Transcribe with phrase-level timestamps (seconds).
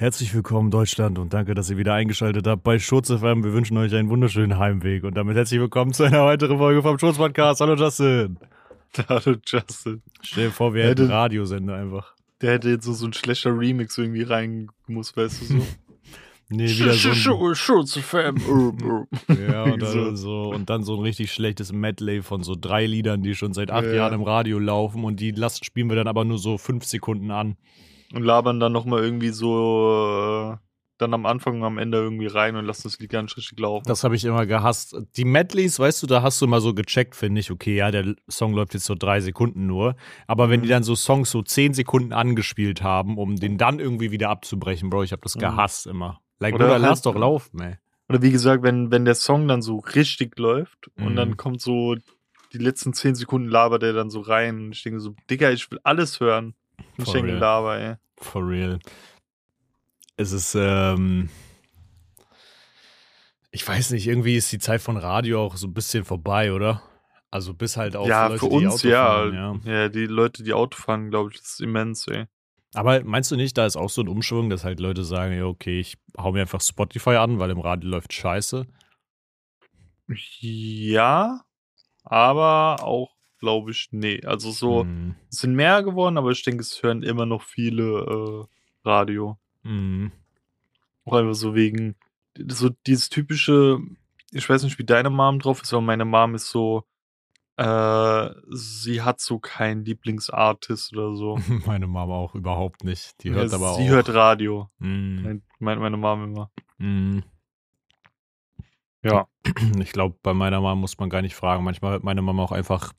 [0.00, 3.44] Herzlich willkommen Deutschland und danke, dass ihr wieder eingeschaltet habt bei Schurz FM.
[3.44, 6.98] Wir wünschen euch einen wunderschönen Heimweg und damit herzlich willkommen zu einer weiteren Folge vom
[6.98, 7.60] Schurz Podcast.
[7.60, 8.38] Hallo Justin.
[9.10, 10.00] Hallo Justin.
[10.22, 12.14] Stell dir vor, wir Hätte- hätten Radiosender einfach.
[12.40, 15.66] Der hätte jetzt so, so ein schlechter Remix irgendwie reingemusst, weißt du so.
[16.52, 18.36] Nee, wieder so ein, Schurz-Fam.
[19.28, 20.04] ja, und so.
[20.04, 23.52] dann so und dann so ein richtig schlechtes Medley von so drei Liedern, die schon
[23.52, 23.92] seit acht Ja.
[23.92, 27.30] Jahren im Radio laufen und die lassen, spielen wir dann aber nur so fünf Sekunden
[27.30, 27.56] an.
[28.12, 30.56] Und labern dann nochmal irgendwie so äh,
[30.98, 33.58] dann am Anfang und am Ende irgendwie rein und lassen das Lied gar nicht richtig
[33.58, 33.84] laufen.
[33.86, 34.96] Das habe ich immer gehasst.
[35.16, 38.14] Die Medleys, weißt du, da hast du immer so gecheckt, finde ich, okay, ja, der
[38.28, 39.96] Song läuft jetzt so drei Sekunden nur.
[40.26, 40.64] Aber wenn Mhm.
[40.64, 44.90] die dann so Songs so zehn Sekunden angespielt haben, um den dann irgendwie wieder abzubrechen,
[44.90, 45.40] Bro, ich habe das Mhm.
[45.40, 46.20] gehasst immer.
[46.40, 47.76] Like, Oder Bruder, halt- lass doch laufen, ey.
[48.08, 51.16] Oder wie gesagt, wenn, wenn der Song dann so richtig läuft und Mhm.
[51.16, 51.94] dann kommt so
[52.52, 55.70] die letzten zehn Sekunden labert der dann so rein und ich denke so, Digga, ich
[55.70, 56.54] will alles hören.
[57.04, 57.38] For real.
[57.38, 57.94] Laber, ey.
[58.18, 58.78] For real.
[60.16, 61.30] Es ist, ähm.
[63.52, 66.82] Ich weiß nicht, irgendwie ist die Zeit von Radio auch so ein bisschen vorbei, oder?
[67.30, 69.06] Also bis halt auf ja, Leute, für uns ja.
[69.06, 69.72] fahren, ja.
[69.72, 69.88] ja.
[69.88, 72.26] die Leute, die Auto fahren, glaube ich, das ist immens, ey.
[72.74, 75.44] Aber meinst du nicht, da ist auch so ein Umschwung, dass halt Leute sagen, ja,
[75.44, 78.66] okay, ich hau mir einfach Spotify an, weil im Radio läuft Scheiße?
[80.40, 81.40] Ja,
[82.04, 83.10] aber auch,
[83.40, 84.24] glaube ich, nee.
[84.24, 88.46] Also so, Hm, es sind mehr geworden, aber ich denke, es hören immer noch viele
[88.84, 89.38] äh, Radio.
[89.62, 90.12] hm.
[91.06, 91.96] Auch einfach so wegen,
[92.48, 93.78] so dieses typische,
[94.32, 96.84] ich weiß nicht, wie deine Mom drauf ist, aber meine Mom ist so,
[97.56, 101.36] äh, sie hat so keinen Lieblingsartist oder so.
[101.66, 103.22] Meine Mama auch überhaupt nicht.
[103.22, 103.76] Die hört Ja, aber auch.
[103.78, 106.50] sie hört Radio, Hm, meint meine Mom immer.
[106.78, 107.22] hm.
[109.02, 109.26] Ja.
[109.78, 111.64] Ich glaube, bei meiner Mama muss man gar nicht fragen.
[111.64, 112.92] Manchmal hört meine Mama auch einfach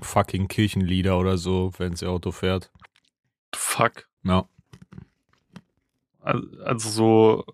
[0.00, 2.70] fucking Kirchenlieder oder so, wenn sie Auto fährt.
[3.54, 4.08] Fuck.
[4.24, 4.48] Ja.
[6.20, 7.44] Al- Also so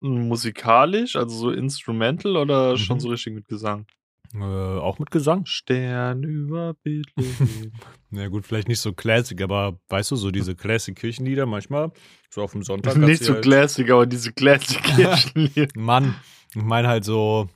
[0.00, 3.00] musikalisch, also so instrumental oder schon Mhm.
[3.00, 3.86] so richtig mit Gesang?
[4.34, 5.44] Äh, auch mit Gesang?
[5.44, 7.72] Stern über Bethlehem.
[8.10, 11.92] Na gut, vielleicht nicht so Classic, aber weißt du, so diese Classic-Kirchenlieder manchmal,
[12.30, 12.96] so auf dem Sonntag.
[12.96, 15.68] Nicht so halt, Classic, aber diese Classic-Kirchenlieder.
[15.80, 16.16] Mann,
[16.54, 17.48] ich meine halt so,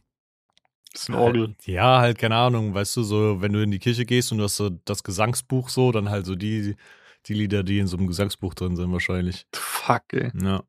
[1.09, 1.55] Ein Orgel.
[1.65, 4.45] ja, halt, keine Ahnung, weißt du, so, wenn du in die Kirche gehst und du
[4.45, 6.77] hast so das Gesangsbuch so, dann halt so die,
[7.27, 9.47] die Lieder, die in so einem Gesangsbuch drin sind, wahrscheinlich.
[9.55, 10.31] Fuck, ey.
[10.41, 10.63] Ja.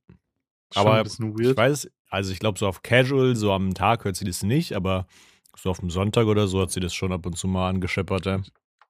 [0.73, 4.15] Schon Aber bisschen Ich weiß, also ich glaube, so auf Casual, so am Tag hört
[4.15, 5.07] sie das nicht, aber
[5.55, 8.25] so auf dem Sonntag oder so hat sie das schon ab und zu mal angescheppert.
[8.25, 8.41] Ja.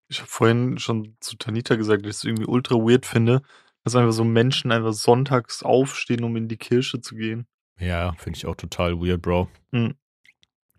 [0.09, 3.41] Ich habe vorhin schon zu Tanita gesagt, dass ich es irgendwie ultra weird finde,
[3.83, 7.47] dass einfach so Menschen einfach sonntags aufstehen, um in die Kirche zu gehen.
[7.79, 9.49] Ja, finde ich auch total weird, Bro.
[9.71, 9.95] Hm.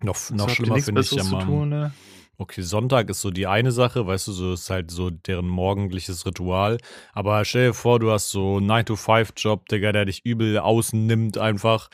[0.02, 1.44] Noch, noch schlimmer finde ich ja mal.
[1.44, 1.92] tun, ne?
[2.40, 6.24] Okay, Sonntag ist so die eine Sache, weißt du, so ist halt so deren morgendliches
[6.24, 6.78] Ritual.
[7.12, 11.36] Aber stell dir vor, du hast so einen 9-to-5-Job, Digga, der dich übel außen nimmt
[11.36, 11.90] einfach.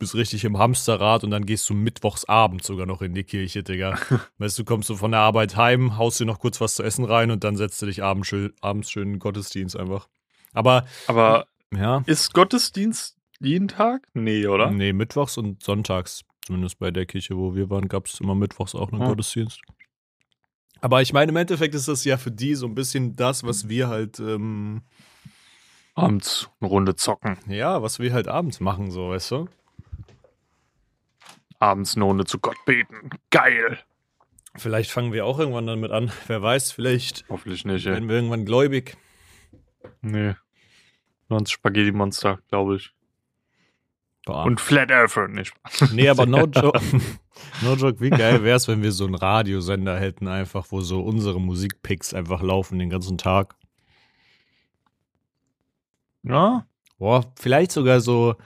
[0.00, 3.96] Bist richtig im Hamsterrad und dann gehst du mittwochsabend sogar noch in die Kirche, Digga.
[4.38, 7.04] weißt du, kommst du von der Arbeit heim, haust dir noch kurz was zu essen
[7.04, 10.08] rein und dann setzt du dich abends schön, abends schön in den Gottesdienst einfach.
[10.52, 12.02] Aber, Aber ja.
[12.06, 14.08] ist Gottesdienst jeden Tag?
[14.14, 14.72] Nee, oder?
[14.72, 16.24] Nee, mittwochs und sonntags.
[16.50, 19.06] Zumindest bei der Kirche, wo wir waren, gab es immer mittwochs auch einen Ah.
[19.06, 19.60] Gottesdienst.
[20.80, 23.68] Aber ich meine, im Endeffekt ist das ja für die so ein bisschen das, was
[23.68, 24.82] wir halt, ähm,
[25.94, 27.38] Abends eine Runde zocken.
[27.46, 29.48] ja, was wir halt abends machen, so, weißt du?
[31.60, 33.10] Abends eine Runde zu Gott beten.
[33.30, 33.78] Geil.
[34.56, 36.10] Vielleicht fangen wir auch irgendwann damit an.
[36.26, 37.92] Wer weiß, vielleicht Hoffentlich nicht, ey.
[37.92, 38.96] werden wir irgendwann gläubig.
[40.02, 40.34] Nee.
[41.28, 42.92] Nur ein Spaghetti-Monster, glaube ich.
[44.26, 44.44] Boah.
[44.44, 45.52] Und Flat Earther, nicht.
[45.92, 46.80] nee, aber no joke,
[47.62, 51.00] no joke, wie geil wäre es, wenn wir so einen Radiosender hätten, einfach, wo so
[51.00, 53.56] unsere Musikpicks einfach laufen den ganzen Tag.
[56.22, 56.66] Ja?
[56.98, 58.36] Boah, vielleicht sogar so,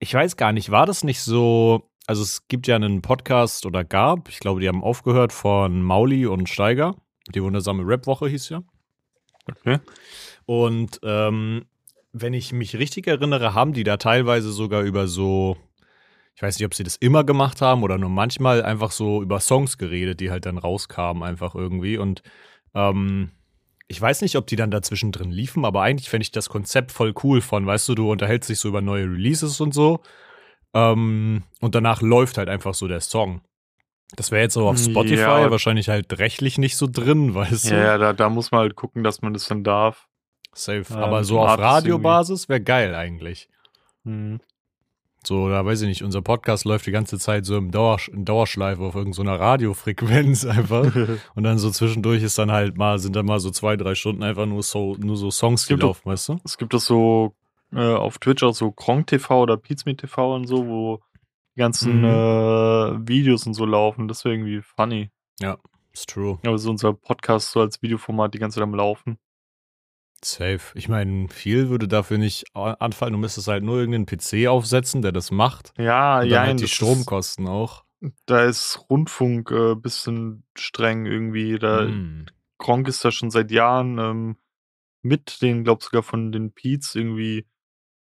[0.00, 3.84] ich weiß gar nicht, war das nicht so, also es gibt ja einen Podcast oder
[3.84, 6.96] gab, ich glaube, die haben aufgehört von Mauli und Steiger.
[7.32, 8.64] Die wundersame Rap-Woche hieß ja.
[9.48, 9.78] Okay.
[10.46, 11.64] Und ähm,
[12.12, 15.56] wenn ich mich richtig erinnere, haben die da teilweise sogar über so,
[16.34, 19.40] ich weiß nicht, ob sie das immer gemacht haben oder nur manchmal einfach so über
[19.40, 21.96] Songs geredet, die halt dann rauskamen, einfach irgendwie.
[21.96, 22.22] Und
[22.74, 23.30] ähm,
[23.88, 26.92] ich weiß nicht, ob die dann dazwischen drin liefen, aber eigentlich fände ich das Konzept
[26.92, 30.00] voll cool von, weißt du, du unterhältst dich so über neue Releases und so.
[30.74, 33.42] Ähm, und danach läuft halt einfach so der Song.
[34.16, 35.50] Das wäre jetzt so auf Spotify Ja.
[35.50, 37.74] wahrscheinlich halt rechtlich nicht so drin, weißt du?
[37.74, 40.08] Ja, ja da, da muss man halt gucken, dass man das dann darf.
[40.54, 40.84] Safe.
[40.90, 43.48] Ähm, Aber so auf Radiobasis wäre geil eigentlich.
[44.04, 44.40] Hm.
[45.24, 48.24] So, da weiß ich nicht, unser Podcast läuft die ganze Zeit so im Dauersch in
[48.24, 50.92] Dauerschleife auf irgendeiner Radiofrequenz einfach.
[51.36, 54.24] Und dann so zwischendurch ist dann halt mal, sind dann mal so zwei, drei Stunden
[54.24, 56.38] einfach nur so, nur so Songs gelaufen, weißt du?
[56.44, 57.34] Es gibt doch so
[57.72, 61.00] äh, auf Twitch auch so Kronk TV oder Pizme TV und so, wo
[61.54, 62.04] die ganzen Mhm.
[62.04, 64.08] äh, Videos und so laufen.
[64.08, 65.10] Das wäre irgendwie funny.
[65.92, 66.38] Ist true.
[66.44, 69.18] Aber so unser Podcast so als Videoformat die ganze Zeit am Laufen.
[70.24, 70.60] Safe.
[70.74, 73.12] Ich meine, viel würde dafür nicht anfallen.
[73.12, 75.72] Du müsstest halt nur irgendeinen PC aufsetzen, der das macht.
[75.78, 77.84] Ja, Und dann ja, halt die Stromkosten auch.
[78.26, 81.58] Da ist Rundfunk äh, bisschen streng irgendwie.
[81.58, 82.26] Da Mm.
[82.58, 84.36] Kronk ist da schon seit Jahren ähm,
[85.02, 87.46] mit den, glaub sogar von den Peets irgendwie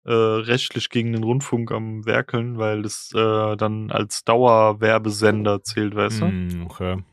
[0.05, 6.23] äh, rechtlich gegen den Rundfunk am werkeln, weil das äh, dann als Dauerwerbesender zählt, weißt
[6.23, 6.27] du?
[6.27, 7.05] Mm, okay.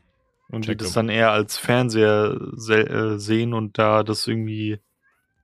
[0.48, 0.84] Und die checke.
[0.84, 4.80] das dann eher als Fernseher se äh, sehen und da das irgendwie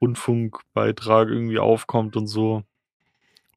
[0.03, 2.65] Rundfunkbeitrag irgendwie aufkommt und so,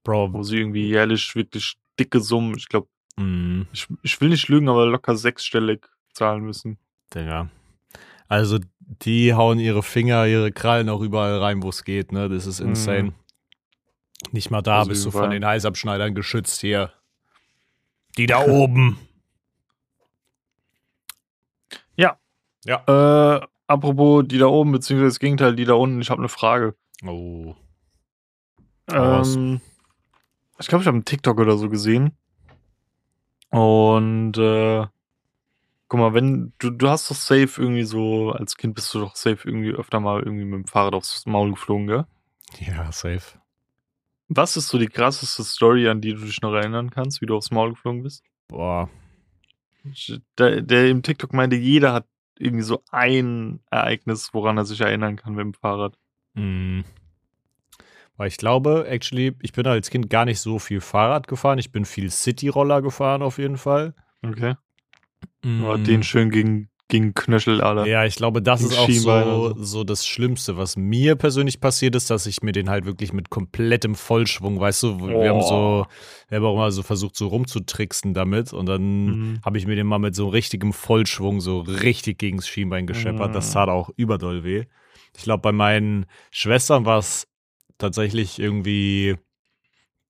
[0.03, 2.88] Bro, wo sie irgendwie jährlich wirklich dicke Summen, ich glaube,
[3.18, 6.77] mm, ich, ich will nicht lügen, aber locker sechsstellig zahlen müssen.
[7.13, 7.50] Digga.
[8.27, 12.30] Also, die hauen ihre Finger, ihre Krallen auch überall rein, wo es geht, ne?
[12.30, 12.69] Das ist Mhm.
[12.69, 13.13] insane.
[14.31, 16.91] Nicht mal da Also bist du von den Halsabschneidern geschützt hier.
[18.18, 18.98] Die da oben.
[21.98, 22.19] Ja.
[22.65, 22.83] Ja.
[23.41, 26.75] Äh, apropos die da oben, beziehungsweise das Gegenteil, die da unten, ich habe eine Frage.
[27.06, 27.56] Oh.
[28.91, 29.62] Ähm,
[30.59, 32.17] ich glaube, ich habe einen TikTok oder so gesehen.
[33.50, 34.85] Und äh,
[35.88, 39.15] guck mal, wenn du, du hast doch safe irgendwie so, als Kind bist du doch
[39.15, 42.06] safe irgendwie öfter mal irgendwie mit dem Fahrrad aufs Maul geflogen, gell?
[42.59, 43.39] Ja, safe.
[44.27, 47.35] Was ist so die krasseste Story, an die du dich noch erinnern kannst, wie du
[47.35, 48.23] aufs Maul geflogen bist?
[48.47, 48.89] Boah.
[50.39, 52.07] Der, der im TikTok meinte, jeder hat
[52.38, 55.98] irgendwie so ein Ereignis, woran er sich erinnern kann mit dem Fahrrad.
[56.34, 56.82] Mm.
[58.18, 61.60] Weil ich glaube, actually, ich bin als Kind gar nicht so viel Fahrrad gefahren.
[61.60, 63.94] Ich bin viel City-Roller gefahren auf jeden Fall.
[64.24, 64.56] Okay.
[65.44, 67.86] Aber den schön gegen, gegen Knöchel, Alter.
[67.88, 69.12] Ja, ich glaube, das Gegen ist auch so,
[69.56, 73.12] und so das Schlimmste, was mir persönlich passiert ist, dass ich mir den halt wirklich
[73.12, 75.86] mit komplettem Vollschwung, weißt du, wo- wir haben so,
[76.30, 79.40] wir haben auch immer so versucht, so rumzutricksen damit und dann Mhm.
[79.44, 83.34] habe ich mir den mal mit so richtigem Vollschwung so richtig gegens Schienbein gescheppert.
[83.34, 83.54] Das Mhm.
[83.54, 84.66] tat auch überdoll weh.
[85.18, 87.28] Ich glaube, bei meinen Schwestern war es
[87.78, 89.16] tatsächlich irgendwie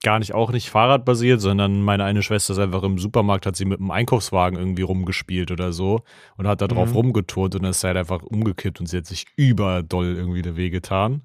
[0.05, 3.65] gar nicht auch nicht Fahrradbasiert, sondern meine eine Schwester ist einfach im Supermarkt, hat sie
[3.65, 6.03] mit einem Einkaufswagen irgendwie rumgespielt oder so
[6.37, 6.95] und hat da drauf Mhm.
[6.95, 11.23] rumgeturnt und ist halt einfach umgekippt und sie hat sich überdoll irgendwie der Weh getan.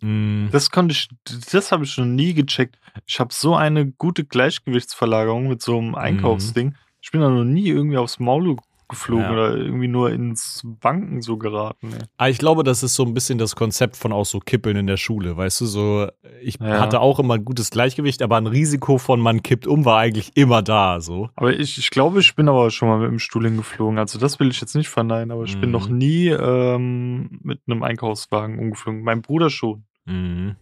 [0.00, 1.08] Mm, Das konnte ich,
[1.52, 2.78] das habe ich schon nie gecheckt.
[3.06, 6.74] Ich habe so eine gute Gleichgewichtsverlagerung mit so einem Einkaufsding.
[7.00, 8.56] Ich bin da noch nie irgendwie aufs Maul
[8.94, 9.32] geflogen Ja.
[9.32, 11.88] oder irgendwie nur ins Wanken so geraten.
[11.92, 11.94] Ey.
[11.98, 14.76] Aber Ah, ich glaube, das ist so ein bisschen das Konzept von auch so Kippeln
[14.76, 16.08] in der Schule, weißt du, so
[16.42, 16.80] ich Ja.
[16.80, 20.36] hatte auch immer ein gutes Gleichgewicht, aber ein Risiko von man kippt um war eigentlich
[20.36, 21.28] immer da, so.
[21.36, 23.98] Aber ich, ich glaube, ich bin aber schon mal mit dem Stuhl hingeflogen.
[23.98, 25.72] Also das will ich jetzt nicht verneinen, aber ich bin Mhm.
[25.72, 29.02] noch nie ähm, mit einem Einkaufswagen umgeflogen.
[29.02, 29.84] Mein Bruder schon.
[30.06, 30.56] Mhm.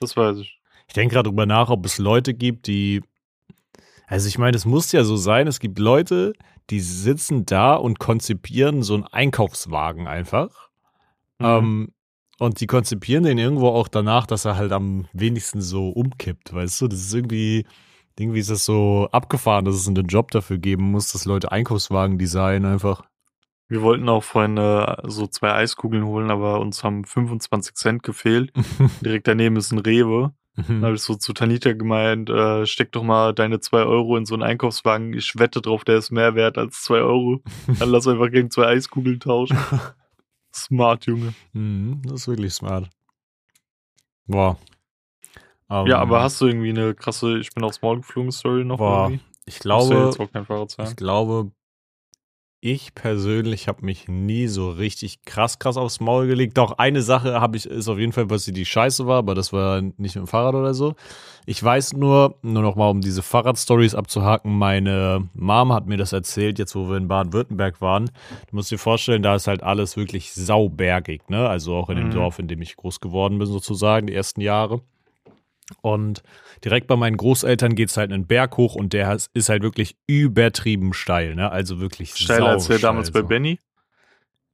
[0.00, 0.58] Das weiß ich.
[0.88, 3.02] Ich denke gerade drüber nach, ob es Leute gibt, die
[4.08, 6.34] also ich meine, es muss ja so sein, es gibt Leute,
[6.70, 10.70] die sitzen da und konzipieren so einen Einkaufswagen einfach.
[11.38, 11.46] Mhm.
[11.46, 11.88] Ähm,
[12.38, 16.80] und die konzipieren den irgendwo auch danach, dass er halt am wenigsten so umkippt, weißt
[16.80, 16.88] du?
[16.88, 17.66] Das ist irgendwie,
[18.18, 22.18] irgendwie ist das so abgefahren, dass es einen Job dafür geben muss, dass Leute Einkaufswagen
[22.18, 23.04] designen einfach.
[23.68, 28.52] Wir wollten auch vorhin äh, so zwei Eiskugeln holen, aber uns haben 25 Cent gefehlt.
[29.00, 30.34] Direkt daneben ist ein Rewe.
[30.54, 34.26] Dann habe ich so zu Tanita gemeint, äh, steck doch mal deine zwei Euro in
[34.26, 35.14] so einen Einkaufswagen.
[35.14, 37.40] Ich wette drauf, der ist mehr wert als zwei Euro.
[37.78, 39.56] Dann lass einfach gegen zwei Eiskugeln tauschen.
[40.54, 41.32] Smart, Junge.
[41.54, 42.90] Mhm, das ist wirklich smart.
[44.26, 44.58] Boah.
[45.70, 48.76] Ähm, Ja, aber hast du irgendwie eine krasse, ich bin aufs Maul geflogen Story noch
[48.76, 49.24] Boah, irgendwie?
[49.46, 50.14] ich glaube.
[50.90, 51.50] Ich glaube,
[52.64, 56.56] ich persönlich habe mich nie so richtig krass, krass aufs Maul gelegt.
[56.56, 59.52] Doch eine Sache habe ich, ist auf jeden Fall, was die Scheiße war, aber das
[59.52, 60.94] war nicht mit dem Fahrrad oder so.
[61.44, 66.12] Ich weiß nur, nur noch mal, um diese Fahrradstories abzuhaken, meine Mom hat mir das
[66.12, 68.06] erzählt, jetzt wo wir in Baden-Württemberg waren.
[68.48, 71.48] Du musst dir vorstellen, da ist halt alles wirklich saubergig, ne?
[71.48, 72.12] Also auch in dem Mhm.
[72.12, 74.82] Dorf, in dem ich groß geworden bin, sozusagen, die ersten Jahre.
[75.80, 76.22] Und
[76.64, 79.96] direkt bei meinen Großeltern geht es halt einen Berg hoch und der ist halt wirklich
[80.06, 81.50] übertrieben steil, ne?
[81.50, 83.26] Also wirklich Steiler als der sausteil damals bei so.
[83.26, 83.58] Benny.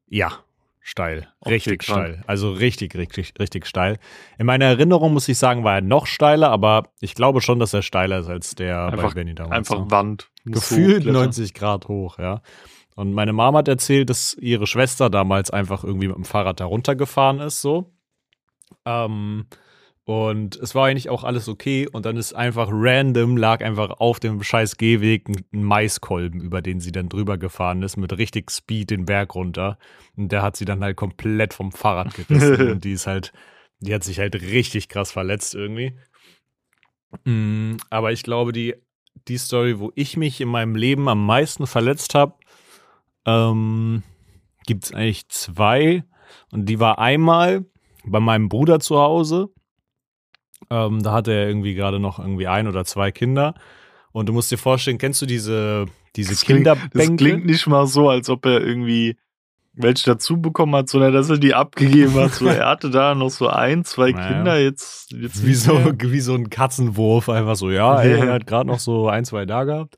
[0.09, 0.33] Ja,
[0.81, 1.29] steil.
[1.41, 2.23] Okay, Richtig steil.
[2.27, 3.99] Also richtig, richtig, richtig steil.
[4.39, 7.75] In meiner Erinnerung muss ich sagen, war er noch steiler, aber ich glaube schon, dass
[7.75, 9.57] er steiler ist als der Einfach- bei Benny damals.
[9.71, 9.91] Einfach ne?
[9.91, 10.31] Wand.
[10.47, 11.13] Gefühlt hochklettern.
[11.13, 12.41] 90 Grad hoch, ja.
[12.97, 16.65] Und meine Mama hat erzählt, dass ihre Schwester damals einfach irgendwie mit dem Fahrrad da
[16.65, 17.93] runtergefahren ist, so.
[18.85, 19.47] Ähm,
[20.09, 21.87] und es war eigentlich auch alles okay.
[21.87, 26.81] Und dann ist einfach random, lag einfach auf dem scheiß Gehweg ein, Maiskolben, über den
[26.81, 29.79] sie dann drüber gefahren ist, mit richtig Speed den Berg runter.
[30.17, 32.71] Und der hat sie dann halt komplett vom Fahrrad gerissen.
[32.73, 33.35] und die ist halt
[33.81, 35.93] Die hat sich halt richtig krass verletzt irgendwie.
[37.25, 38.77] Mm, aber ich glaube, die,
[39.29, 42.33] die Story, wo ich mich in meinem Leben am meisten verletzt habe,
[43.27, 44.03] ähm,
[44.67, 46.03] gibt es eigentlich zwei.
[46.51, 47.67] Und die war einmal
[48.07, 49.51] bei meinem Bruder zu Hause.
[50.71, 53.55] Ähm, da hatte er irgendwie gerade noch irgendwie ein oder zwei Kinder.
[54.13, 56.91] Und du musst dir vorstellen, kennst du diese, diese Das klingt, Kinderbänke?
[56.99, 59.17] das klingt nicht mal so, als ob er irgendwie
[59.81, 62.33] welche dazu bekommen hat, sondern dass er die abgegeben hat.
[62.35, 64.29] So, er hatte da noch so ein, zwei Naja.
[64.29, 68.25] Kinder, jetzt, jetzt wie so, wie so ein Katzenwurf, einfach so, ja, ey, Ja.
[68.25, 69.97] er hat gerade noch so ein, zwei da gehabt.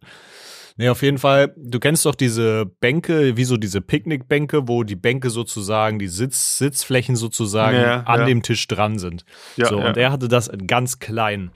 [0.81, 4.97] Nee, auf jeden Fall, du kennst doch diese Bänke, wie so diese Picknickbänke, wo die
[4.97, 8.25] Bänke sozusagen, die Sitz, Sitzflächen sozusagen Ja, an ja.
[8.27, 9.27] dem Tisch dran sind.
[9.57, 11.51] Ja, so, und er hatte das in ganz klein.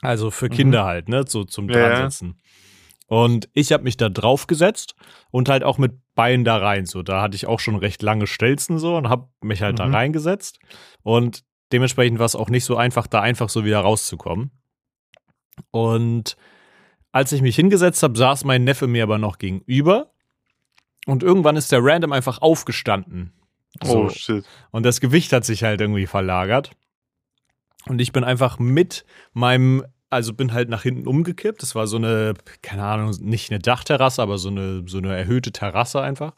[0.00, 1.66] Also für Kinder halt, ne, so zum.
[1.66, 2.40] Dransetzen.
[3.08, 4.94] Und ich habe mich da drauf gesetzt
[5.32, 6.86] und halt auch mit Beinen da rein.
[6.86, 9.86] So, da hatte ich auch schon recht lange Stelzen so und habe mich halt da
[9.86, 9.94] Mhm.
[9.96, 10.60] reingesetzt.
[11.02, 14.52] Und dementsprechend war es auch nicht so einfach, da einfach so wieder rauszukommen.
[15.72, 16.36] Und
[17.16, 20.10] als ich mich hingesetzt habe, saß mein Neffe mir aber noch gegenüber.
[21.06, 23.32] Und irgendwann ist der random einfach aufgestanden.
[23.82, 24.04] So.
[24.04, 24.44] Oh, shit.
[24.70, 26.72] Und das Gewicht hat sich halt irgendwie verlagert.
[27.88, 31.62] Und ich bin einfach mit meinem, also bin halt nach hinten umgekippt.
[31.62, 35.52] Das war so eine, keine Ahnung, nicht eine Dachterrasse, aber so eine, so eine erhöhte
[35.52, 36.34] Terrasse einfach.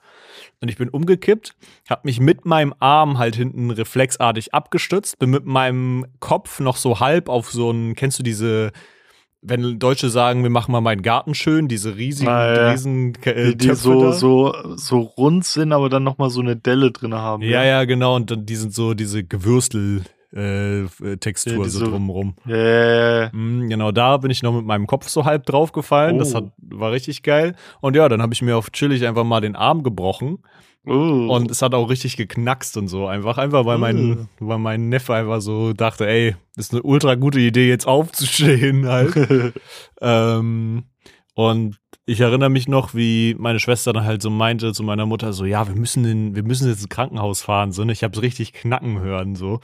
[0.61, 1.57] Und ich bin umgekippt,
[1.91, 7.01] habe mich mit meinem Arm halt hinten reflexartig abgestützt, bin mit meinem Kopf noch so
[7.01, 8.71] halb auf so einen, kennst du diese,
[9.41, 12.71] wenn Deutsche sagen, wir machen mal meinen Garten schön, diese riesigen, Ah, ja.
[12.71, 14.13] riesen äh, Die, die so, da?
[14.13, 17.43] so, so rund sind, aber dann nochmal so eine Delle drin haben.
[17.43, 18.17] Ja, ja, genau.
[18.17, 20.03] Und dann die sind so diese Gewürstel.
[20.31, 20.85] Äh,
[21.21, 22.35] Textur Ja, so drumrum.
[22.45, 23.29] Ja, ja, ja.
[23.33, 26.19] Mm, genau, da bin ich noch mit meinem Kopf so halb draufgefallen.
[26.19, 26.39] Das Oh.
[26.39, 27.55] hat, war richtig geil.
[27.81, 30.41] Und ja, dann habe ich mir auf chillig einfach mal den Arm gebrochen.
[30.87, 31.29] Oh.
[31.35, 33.07] Und es hat auch richtig geknackst und so.
[33.07, 37.15] Einfach, einfach weil mein, weil mein Neffe einfach so dachte, ey, das ist eine ultra
[37.15, 39.55] gute Idee, jetzt aufzustehen halt.
[40.01, 40.85] ähm,
[41.35, 45.35] und ich erinnere mich noch, wie meine Schwester dann halt so meinte zu meiner Mutter
[45.35, 47.71] so, ja, wir müssen in, wir müssen jetzt ins Krankenhaus fahren.
[47.71, 47.93] So, ne?
[47.93, 49.61] Ich habe so richtig knacken hören so.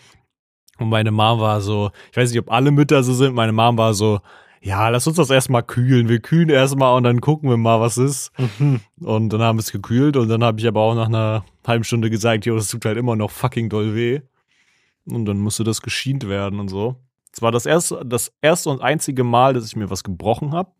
[0.78, 3.78] Und meine Mom war so, ich weiß nicht, ob alle Mütter so sind, meine Mom
[3.78, 4.20] war so,
[4.64, 6.08] ja, lass uns das erstmal kühlen.
[6.08, 8.32] Wir kühlen erstmal und dann gucken wir mal, was ist.
[8.58, 8.80] Mhm.
[8.98, 11.84] Und dann haben wir es gekühlt und dann habe ich aber auch nach einer halben
[11.84, 14.22] Stunde gesagt, jo, das tut halt immer noch fucking doll weh.
[15.04, 16.96] Und dann musste das geschient werden und so.
[17.30, 20.72] Es war das erste, das erste und einzige Mal, dass ich mir was gebrochen habe.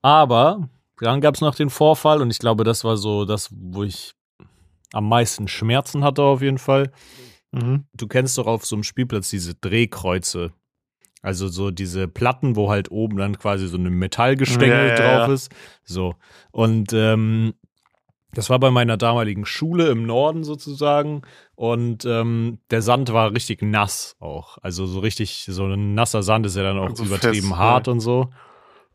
[0.00, 3.82] Aber dann gab es noch den Vorfall und ich glaube, das war so das, wo
[3.82, 4.14] ich
[4.94, 6.90] am meisten Schmerzen hatte auf jeden Fall.
[7.50, 7.84] Mhm.
[7.92, 10.54] Du kennst doch auf so einem Spielplatz diese Drehkreuze.
[11.22, 15.32] Also so diese Platten, wo halt oben dann quasi so ein Metallgestänge Ja, drauf ja.
[15.32, 15.52] ist.
[15.84, 16.14] So.
[16.50, 17.54] Und ähm,
[18.34, 21.22] das war bei meiner damaligen Schule im Norden sozusagen.
[21.54, 24.58] Und ähm, der Sand war richtig nass auch.
[24.62, 27.86] Also so richtig, so ein nasser Sand ist ja dann auch Also übertrieben fest, hart
[27.86, 27.92] ja.
[27.92, 28.30] und so.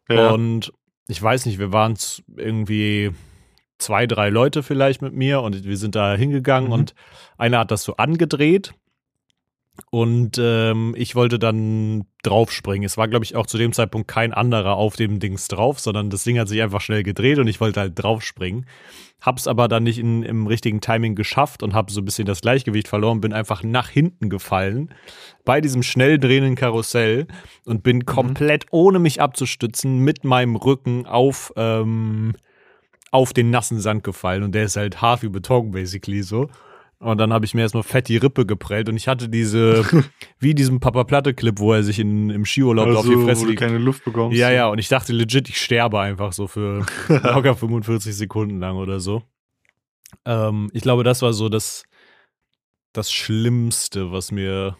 [0.09, 0.73] Und
[1.07, 1.95] ich weiß nicht, wir waren
[2.35, 3.11] irgendwie
[3.77, 6.73] zwei, drei Leute vielleicht mit mir und wir sind da hingegangen Mhm.
[6.73, 6.95] und
[7.37, 8.73] einer hat das so angedreht
[9.89, 12.85] und ähm, ich wollte dann draufspringen.
[12.85, 16.09] Es war, glaube ich, auch zu dem Zeitpunkt kein anderer auf dem Dings drauf, sondern
[16.09, 18.65] das Ding hat sich einfach schnell gedreht und ich wollte halt draufspringen.
[19.21, 22.41] Hab's aber dann nicht in, im richtigen Timing geschafft und habe so ein bisschen das
[22.41, 24.93] Gleichgewicht verloren, bin einfach nach hinten gefallen
[25.43, 27.27] bei diesem schnell drehenden Karussell
[27.65, 32.35] und bin komplett ohne mich abzustützen mit meinem Rücken auf, ähm,
[33.09, 36.49] auf den nassen Sand gefallen und der ist halt hart wie Beton basically so.
[36.99, 39.85] Und dann habe ich mir erstmal fett die Rippe geprellt und ich hatte diese,
[40.39, 43.49] wie diesen Papa Platte-Clip, wo er sich in, im Skiurlaub auf die also, Fresse wo
[43.49, 44.37] du keine Luft bekommst.
[44.37, 48.77] Ja, ja, und ich dachte legit, ich sterbe einfach so für locker 45 Sekunden lang
[48.77, 49.21] oder so.
[50.25, 51.83] Ähm, ich glaube, das war so das,
[52.93, 54.75] das Schlimmste, was mir,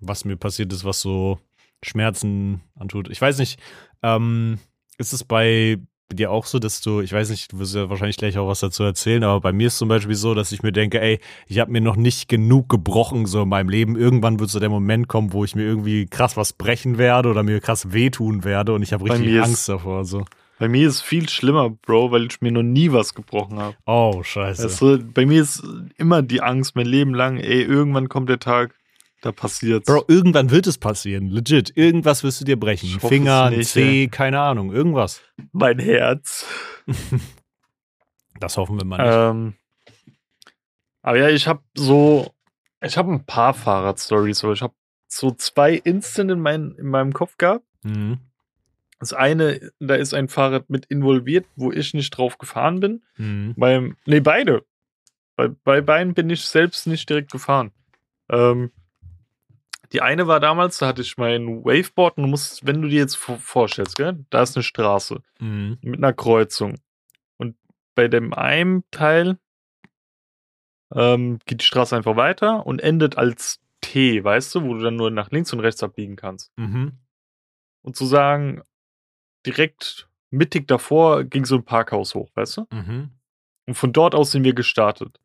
[0.00, 1.38] was mir passiert ist, was so
[1.82, 3.08] Schmerzen antut.
[3.08, 3.58] Ich weiß nicht,
[4.02, 4.58] ähm,
[4.98, 5.78] ist es bei
[6.12, 8.60] dir auch so, dass du, ich weiß nicht, du wirst ja wahrscheinlich gleich auch was
[8.60, 11.58] dazu erzählen, aber bei mir ist zum Beispiel so, dass ich mir denke, ey, ich
[11.58, 13.96] habe mir noch nicht genug gebrochen so in meinem Leben.
[13.96, 17.42] Irgendwann wird so der Moment kommen, wo ich mir irgendwie krass was brechen werde oder
[17.42, 20.04] mir krass wehtun werde und ich habe Bei richtig mir ist- Angst davor.
[20.04, 20.24] So.
[20.58, 23.74] Bei mir ist viel schlimmer, Bro, weil ich mir noch nie was gebrochen habe.
[23.86, 24.68] Oh, scheiße.
[24.98, 25.64] Du, bei mir ist
[25.96, 28.74] immer die Angst mein Leben lang, ey, irgendwann kommt der Tag,
[29.24, 29.86] da passiert's.
[29.86, 31.28] Bro, irgendwann wird es passieren.
[31.28, 31.76] Legit.
[31.76, 33.00] Irgendwas wirst du dir brechen.
[33.00, 34.72] Finger, nicht, Zeh, keine Ahnung.
[34.72, 35.22] Irgendwas.
[35.52, 36.46] mein Herz.
[38.40, 39.14] Das hoffen wir mal nicht.
[39.16, 39.54] Ähm,
[41.02, 42.34] aber ja, ich habe so,
[42.82, 44.74] ich habe ein paar Fahrradstories, aber ich habe
[45.06, 47.64] so zwei Instant in, mein, in meinem Kopf gehabt.
[47.84, 48.18] Mhm.
[48.98, 53.02] Das eine, da ist ein Fahrrad mit involviert, wo ich nicht drauf gefahren bin.
[53.16, 53.54] Mhm.
[53.56, 54.64] Beim, nee, beide.
[55.36, 57.70] Bei, bei beiden bin ich selbst nicht direkt gefahren.
[58.28, 58.72] Ähm,
[59.94, 62.98] die eine war damals, da hatte ich mein Waveboard und du musst, wenn du dir
[62.98, 65.78] jetzt vor- vorstellst, gell, da ist eine Straße Mhm.
[65.82, 66.78] mit einer Kreuzung.
[67.38, 67.56] Und
[67.94, 69.38] bei dem einen Teil
[70.94, 74.96] ähm, geht die Straße einfach weiter und endet als T, weißt du, wo du dann
[74.96, 76.52] nur nach links und rechts abbiegen kannst.
[76.56, 76.98] Mhm.
[77.82, 78.62] Und zu sagen,
[79.46, 82.66] direkt mittig davor ging so ein Parkhaus hoch, weißt du?
[82.72, 83.10] Mhm.
[83.66, 85.20] Und von dort aus sind wir gestartet.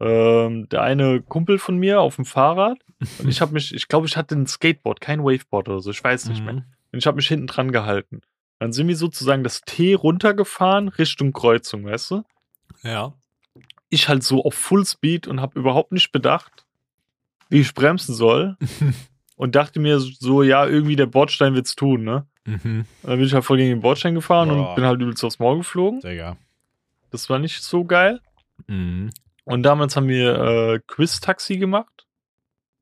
[0.00, 2.78] Ähm, der eine Kumpel von mir auf dem Fahrrad
[3.18, 6.02] und ich habe mich, ich glaube, ich hatte ein Skateboard, kein Waveboard oder so, ich
[6.02, 6.54] weiß nicht mehr.
[6.54, 6.64] Mhm.
[6.92, 8.22] Und ich habe mich hinten dran gehalten.
[8.58, 12.24] Dann sind wir sozusagen das T runtergefahren Richtung Kreuzung, weißt du?
[12.82, 13.14] Ja.
[13.88, 16.66] Ich halt so auf Fullspeed und habe überhaupt nicht bedacht,
[17.48, 18.56] wie ich bremsen soll.
[19.36, 22.26] und dachte mir so, ja, irgendwie der Bordstein wird's tun, ne?
[22.44, 22.84] Mhm.
[23.02, 24.68] Dann bin ich halt voll gegen den Bordstein gefahren Boah.
[24.68, 26.00] und bin halt übelst aufs Maul geflogen.
[26.00, 26.36] Digga.
[27.10, 28.20] Das war nicht so geil.
[28.66, 29.10] Mhm.
[29.44, 32.06] Und damals haben wir äh, Quiz-Taxi gemacht.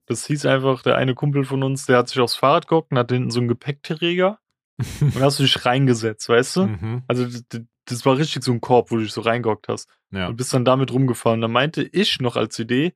[0.07, 2.99] Das hieß einfach, der eine Kumpel von uns, der hat sich aufs Fahrrad gehockt und
[2.99, 4.39] hat hinten so einen Gepäckträger.
[5.01, 6.67] und da hast du dich reingesetzt, weißt du?
[6.67, 7.03] Mhm.
[7.09, 9.89] Also das, das war richtig so ein Korb, wo du dich so reingehockt hast.
[10.11, 10.29] Ja.
[10.29, 11.41] Und bist dann damit rumgefahren.
[11.41, 12.95] Da meinte ich noch als Idee,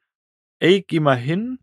[0.58, 1.58] ey, geh mal hin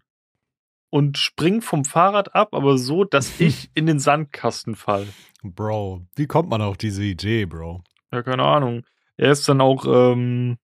[0.90, 5.08] und spring vom Fahrrad ab, aber so, dass ich in den Sandkasten fall.
[5.42, 7.84] Bro, wie kommt man auf diese Idee, Bro?
[8.12, 8.86] Ja, keine Ahnung.
[9.18, 10.58] Er ist dann auch, ähm,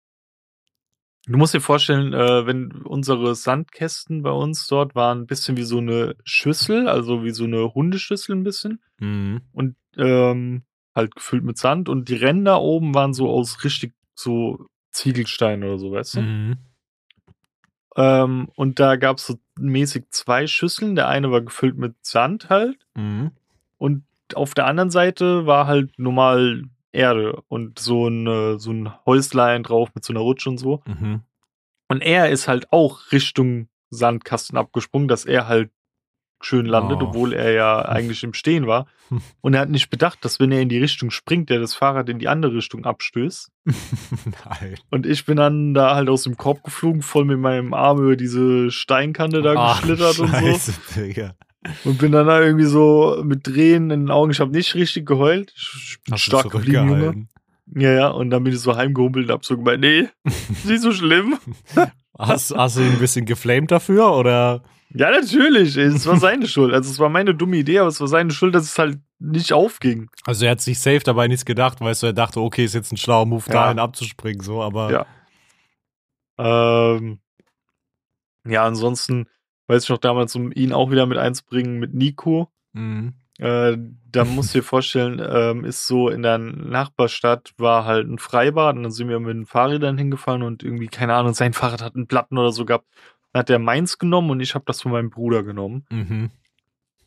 [1.27, 5.63] du musst dir vorstellen, äh, wenn unsere Sandkästen bei uns dort waren ein bisschen wie
[5.63, 9.41] so eine Schüssel, also wie so eine Hundeschüssel ein bisschen Mhm.
[9.51, 10.63] und ähm,
[10.93, 15.77] halt gefüllt mit Sand und die Ränder oben waren so aus richtig so Ziegelstein oder
[15.77, 16.21] so, weißt du?
[16.21, 16.57] Mhm.
[17.97, 20.95] Ähm, und da gab es so mäßig zwei Schüsseln.
[20.95, 23.31] Der eine war gefüllt mit Sand halt Mhm.
[23.77, 24.03] und
[24.33, 26.63] auf der anderen Seite war halt normal
[26.95, 30.81] Erde und so ein, äh, so ein Häuslein drauf mit so einer Rutsche und so.
[30.85, 31.21] Mhm.
[31.87, 35.69] Und er ist halt auch Richtung Sandkasten abgesprungen, dass er halt
[36.41, 37.05] schön landet, Oh.
[37.07, 38.87] obwohl er ja eigentlich im Stehen war.
[39.41, 42.09] Und er hat nicht bedacht, dass wenn er in die Richtung springt, der das Fahrrad
[42.09, 43.51] in die andere Richtung abstößt.
[43.65, 44.75] Nein.
[44.91, 48.15] Und ich bin dann da halt aus dem Korb geflogen, voll mit meinem Arm über
[48.15, 50.33] diese Steinkante da Ach, geschlittert und so.
[50.33, 51.35] Scheiße, Digga.
[51.83, 54.31] Und bin dann da irgendwie so mit Tränen in den Augen.
[54.31, 55.53] Ich habe nicht richtig geheult.
[55.55, 57.27] Ich bin Hast stark geblieben, Junge.
[57.75, 58.07] Ja, ja.
[58.09, 60.07] Und dann bin ich so heimgehumpelt und hab so gemeint, nee,
[60.63, 61.37] nicht so schlimm.
[62.17, 64.63] Hast, hast du ihn ein bisschen geflamed dafür oder?
[64.93, 65.75] Ja, natürlich.
[65.75, 66.73] Es war seine Schuld.
[66.73, 69.51] Also es war meine dumme Idee, aber es war seine Schuld, dass es halt nicht
[69.51, 70.09] aufging.
[70.25, 72.91] Also er hat sich safe dabei nichts gedacht, weißt du, er dachte, okay, ist jetzt
[72.93, 73.53] ein schlauer Move, Ja.
[73.53, 75.05] dahin abzuspringen, so, aber Ja.
[76.37, 77.19] Ähm,
[78.47, 79.27] ja, ansonsten
[79.67, 82.49] weiß ich noch damals, um ihn auch wieder mit einzubringen, mit Nico.
[82.73, 83.13] Mhm.
[83.37, 83.77] Äh,
[84.11, 88.75] da musst du dir vorstellen, ähm, ist so in der Nachbarstadt war halt ein Freibad
[88.75, 91.95] und dann sind wir mit den Fahrrädern hingefahren und irgendwie, keine Ahnung, sein Fahrrad hat
[91.95, 92.87] einen Platten oder so gehabt.
[93.33, 95.85] Dann hat er meins genommen und ich habe das von meinem Bruder genommen.
[95.89, 96.31] Mhm.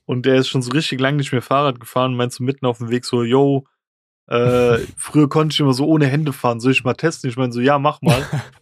[0.05, 2.67] Und der ist schon so richtig lang nicht mehr Fahrrad gefahren und meinst so mitten
[2.67, 3.65] auf dem Weg so, yo,
[4.27, 7.31] äh, früher konnte ich immer so ohne Hände fahren, soll ich mal testen?
[7.31, 8.23] Ich meine so, ja, mach mal.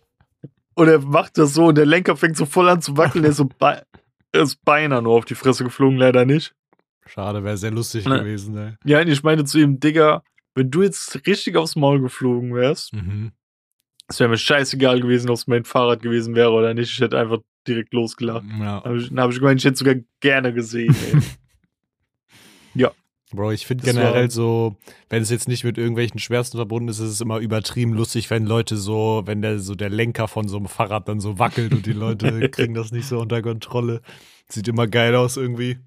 [0.77, 3.33] und er macht das so und der Lenker fängt so voll an zu wackeln, der
[3.33, 3.83] ist so bei
[4.33, 6.55] er ist beinahe nur auf die Fresse geflogen, leider nicht.
[7.07, 8.19] Schade, wäre sehr lustig Ne.
[8.21, 8.75] gewesen, ey.
[8.85, 10.23] Ja, und ich meine zu ihm, Digga,
[10.55, 13.33] wenn du jetzt richtig aufs Maul geflogen wärst, Mhm.
[14.09, 16.91] es wäre mir scheißegal gewesen, ob es mein Fahrrad gewesen wäre oder nicht.
[16.93, 18.45] Ich hätte einfach direkt losgelacht.
[18.61, 18.83] Ja.
[18.85, 20.95] Hab ich- Dann habe ich gemeint, ich hätte sogar gerne gesehen.
[21.13, 21.21] Ey.
[23.37, 24.77] Bro, ich finde generell so,
[25.09, 28.47] wenn es jetzt nicht mit irgendwelchen Schmerzen verbunden ist, ist es immer übertrieben lustig, wenn
[28.47, 31.87] Leute so, wenn der so der Lenker von so einem Fahrrad dann so wackelt und
[31.87, 34.01] die Leute kriegen das nicht so unter Kontrolle.
[34.49, 35.79] Sieht immer geil aus irgendwie.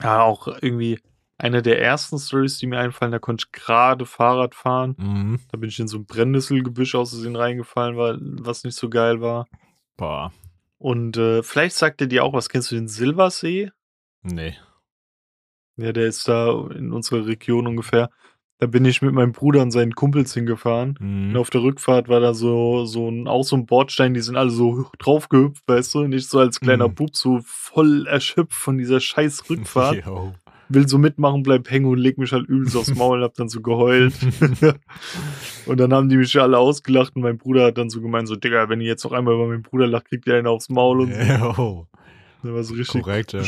[0.00, 1.00] ja, auch irgendwie
[1.38, 4.96] eine der ersten Stories, die mir einfallen, da konnte ich gerade Fahrrad fahren.
[4.98, 5.40] Mhm.
[5.50, 9.20] Da bin ich in so ein Brennnesselgebüsch aus Versehen reingefallen, weil, was nicht so geil
[9.20, 9.46] war.
[9.96, 10.32] Boah.
[10.78, 12.48] Und äh, vielleicht sagt er dir auch was.
[12.48, 13.70] Kennst du den Silbersee?
[14.22, 14.56] Nee.
[15.78, 18.10] Ja, der ist da in unserer Region ungefähr.
[18.60, 20.96] Da bin ich mit meinem Bruder und seinen Kumpels hingefahren.
[21.00, 21.36] Und Mhm.
[21.36, 24.50] auf der Rückfahrt war da so, so ein, auch so ein Bordstein, die sind alle
[24.50, 26.08] so draufgehüpft, weißt du?
[26.08, 26.94] Nicht so als kleiner Mhm.
[26.96, 30.04] Bub, so voll erschöpft von dieser scheiß Rückfahrt.
[30.04, 30.34] Yo.
[30.70, 33.48] Will so mitmachen, bleib hängen und leg mich halt übelst aufs Maul und hab dann
[33.48, 34.12] so geheult.
[35.66, 38.36] und dann haben die mich alle ausgelacht und mein Bruder hat dann so gemeint, so,
[38.36, 41.00] Digga, wenn ihr jetzt noch einmal über meinen Bruder lacht, kriegt ihr einen aufs Maul
[41.02, 41.20] und so.
[41.20, 41.86] Yo.
[42.42, 43.42] Das war so richtig Korrekt, ja.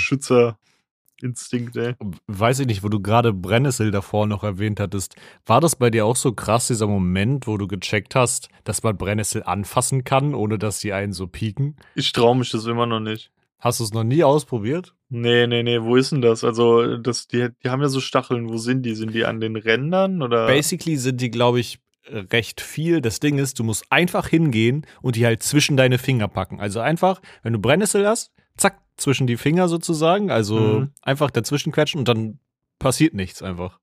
[1.20, 1.94] Beschützerinstinkt, ey.
[2.26, 5.16] Weiß ich nicht, wo du gerade Brennnessel davor noch erwähnt hattest.
[5.46, 8.96] War das bei dir auch so krass, dieser Moment, wo du gecheckt hast, dass man
[8.96, 11.76] Brennnessel anfassen kann, ohne dass sie einen so pieken?
[11.94, 13.30] Ich trau mich das immer noch nicht.
[13.58, 14.94] Hast du es noch nie ausprobiert?
[15.10, 16.44] Nee, nee, nee, wo ist denn das?
[16.44, 18.94] Also, das, die, die haben ja so Stacheln, wo sind die?
[18.94, 20.46] Sind die an den Rändern oder?
[20.46, 21.78] Basically sind die, glaube ich,
[22.10, 23.02] recht viel.
[23.02, 26.58] Das Ding ist, du musst einfach hingehen und die halt zwischen deine Finger packen.
[26.58, 30.30] Also einfach, wenn du Brennnessel hast, zack, zwischen die Finger sozusagen.
[30.30, 30.90] Also Mhm.
[31.02, 32.38] einfach dazwischen quetschen und dann
[32.78, 33.78] passiert nichts einfach.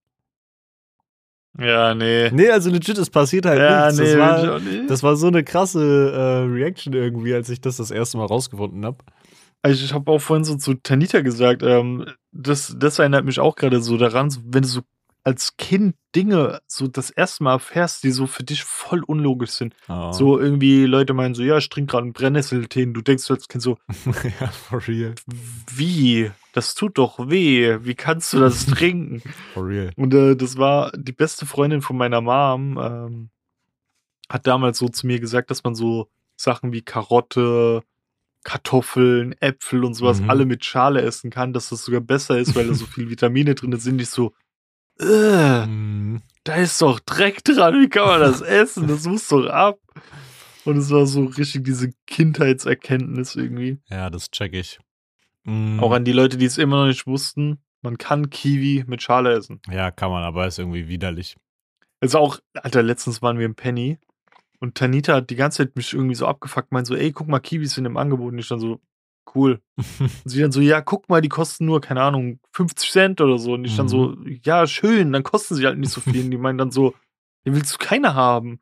[1.59, 2.29] Ja, nee.
[2.31, 3.97] Nee, also legit, es passiert halt ja, nichts.
[3.99, 4.89] nee, das, ich war, nicht.
[4.89, 8.85] das war so eine krasse äh, Reaction irgendwie, als ich das das erste Mal rausgefunden
[8.85, 8.97] habe.
[9.63, 13.55] Also ich habe auch vorhin so zu Tanita gesagt, ähm, das, das erinnert mich auch
[13.55, 14.81] gerade so daran, wenn du so
[15.27, 19.75] als Kind Dinge so das erste Mal erfährst, die so für dich voll unlogisch sind.
[19.89, 20.13] Oh.
[20.13, 23.61] So irgendwie Leute meinen so, ja, ich trinke gerade einen Brennnesseltee du denkst als Kind
[23.61, 23.77] so,
[24.39, 25.13] ja, for real.
[25.75, 26.31] wie?
[26.53, 27.77] Das tut doch weh.
[27.81, 29.21] Wie kannst du das trinken?
[29.53, 29.91] For real.
[29.97, 33.29] Und äh, das war die beste Freundin von meiner Mom, ähm,
[34.29, 37.83] hat damals so zu mir gesagt, dass man so Sachen wie Karotte,
[38.45, 40.29] Kartoffeln, Äpfel und sowas Mhm.
[40.29, 43.55] alle mit Schale essen kann, dass das sogar besser ist, weil da so viel Vitamine
[43.55, 44.01] drin sind.
[44.01, 44.33] Ich so,
[44.99, 46.21] äh, Mhm.
[46.43, 48.87] da ist doch Dreck dran, wie kann man das essen?
[48.87, 49.79] Das muss doch ab.
[50.65, 53.79] Und es war so richtig diese Kindheitserkenntnis irgendwie.
[53.89, 54.79] Ja, das check ich.
[55.43, 55.79] Mhm.
[55.79, 59.33] Auch an die Leute, die es immer noch nicht wussten, man kann Kiwi mit Schale
[59.33, 59.61] essen.
[59.71, 61.35] ja, kann man, aber ist irgendwie widerlich.
[62.01, 63.97] Also auch, Alter, letztens waren wir im Penny
[64.59, 67.39] und Tanita hat die ganze Zeit mich irgendwie so abgefuckt, meint so, ey, guck mal,
[67.39, 68.33] Kiwis sind im Angebot.
[68.33, 68.79] Und ich dann so,
[69.35, 69.61] cool.
[69.99, 73.37] Und sie dann so, ja, guck mal, die kosten nur, keine Ahnung, 50 Cent oder
[73.37, 73.53] so.
[73.53, 76.23] Und ich dann so, ja, schön, dann kosten sie halt nicht so viel.
[76.25, 76.93] Und die meinen dann so,
[77.45, 78.59] den willst du keine haben.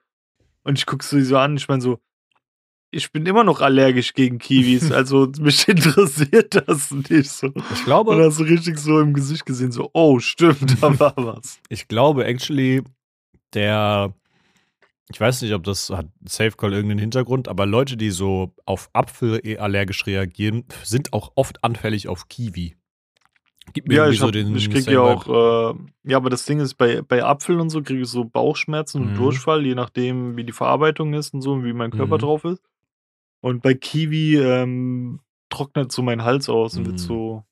[0.63, 1.99] Und ich guck sie so an, ich meine so,
[2.91, 7.47] ich bin immer noch allergisch gegen Kiwis, also mich interessiert das nicht so.
[7.47, 11.13] Ich Und glaube, hast du richtig so im Gesicht gesehen, so, oh, stimmt, da war
[11.17, 11.60] was.
[11.69, 12.84] ich glaube, actually,
[13.54, 14.13] der,
[15.12, 18.89] ich weiß nicht, ob das hat Safe Call irgendeinen Hintergrund, aber Leute, die so auf
[18.94, 22.76] Apfel eh allergisch reagieren, sind auch oft anfällig auf Kiwi.
[23.74, 26.30] Gib mir Ja, irgendwie ich, so den ich krieg same ja auch, äh, ja, aber
[26.30, 29.18] das Ding ist, bei, bei Apfel und so kriege ich so Bauchschmerzen und Mhm.
[29.18, 32.22] Durchfall, je nachdem, wie die Verarbeitung ist und so und wie mein Körper Mhm.
[32.22, 32.62] drauf ist.
[33.41, 36.88] Und bei Kiwi ähm, trocknet so mein Hals aus und Mhm.
[36.88, 37.44] wird so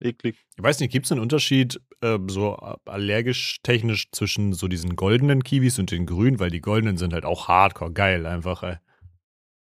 [0.00, 0.36] eklig.
[0.56, 2.54] Ich weiß nicht, gibt es einen Unterschied äh, so
[2.86, 6.38] allergisch technisch zwischen so diesen goldenen Kiwis und den grünen?
[6.40, 8.76] Weil die goldenen sind halt auch hardcore geil einfach, ey.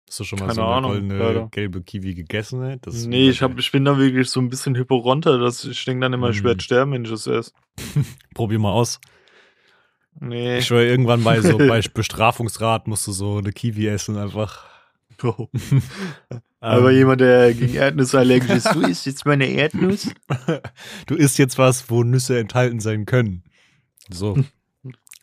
[0.09, 1.49] Hast du schon mal Keine so eine Ahnung, goldene leider.
[1.51, 2.77] gelbe Kiwi gegessen, ey?
[2.81, 6.03] Das nee, ich, hab, ich bin da wirklich so ein bisschen hyperonter, dass ich denke
[6.03, 6.47] dann immer, ich Mhm.
[6.47, 7.51] werde sterben, wenn ich das esse.
[8.35, 9.01] Probier mal aus.
[10.21, 10.59] Nee.
[10.59, 14.65] Ich schwöre, irgendwann bei so bei Bestrafungsrat musst du so eine Kiwi essen einfach.
[15.23, 15.49] Oh.
[16.67, 20.11] Aber Ähm, jemand, der gegen Erdnüsse allergisch ist, du isst jetzt meine Erdnuss?
[21.07, 23.45] du isst jetzt was, wo Nüsse enthalten sein können.
[24.11, 24.37] So.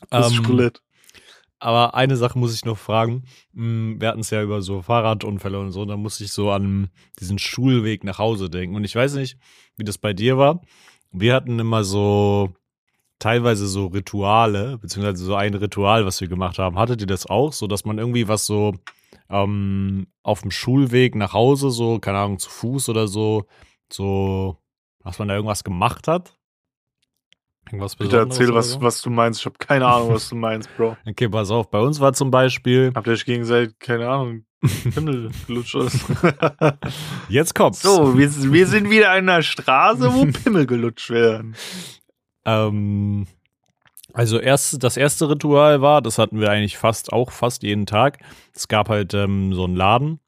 [0.09, 0.81] Das ist Ähm.
[1.59, 3.25] Aber eine Sache muss ich noch fragen.
[3.51, 6.89] Mm, Wir hatten es ja über so Fahrradunfälle und so, da muss ich so an
[7.19, 8.77] diesen Schulweg nach Hause denken.
[8.77, 9.37] Und ich weiß nicht,
[9.75, 10.61] wie das bei dir war.
[11.11, 12.53] Wir hatten immer so
[13.19, 16.79] teilweise so Rituale, beziehungsweise so ein Ritual, was wir gemacht haben.
[16.79, 18.75] Hattet ihr das auch, so dass man irgendwie was so
[19.29, 23.45] ähm, auf dem Schulweg nach Hause, so, keine Ahnung, zu Fuß oder so,
[23.91, 24.57] so,
[25.03, 26.37] dass man da irgendwas gemacht hat?
[27.67, 28.81] Irgendwas Bitte erzähl, was, so?
[28.81, 29.39] was du meinst.
[29.39, 30.97] Ich habe keine Ahnung, was du meinst, Bro.
[31.07, 31.69] Okay, pass auf.
[31.69, 34.45] Bei uns war zum Beispiel, Habt ihr euch gegenseitig, keine Ahnung,
[34.93, 35.75] Himmel gelutscht
[37.29, 37.81] jetzt kommt's.
[37.81, 41.55] So, wir, wir sind wieder an einer Straße, wo Pimmel gelutscht werden.
[42.45, 43.27] Ähm,
[44.13, 48.19] also erst, das erste Ritual war, das hatten wir eigentlich fast auch fast jeden Tag.
[48.53, 50.19] Es gab halt ähm, so einen Laden.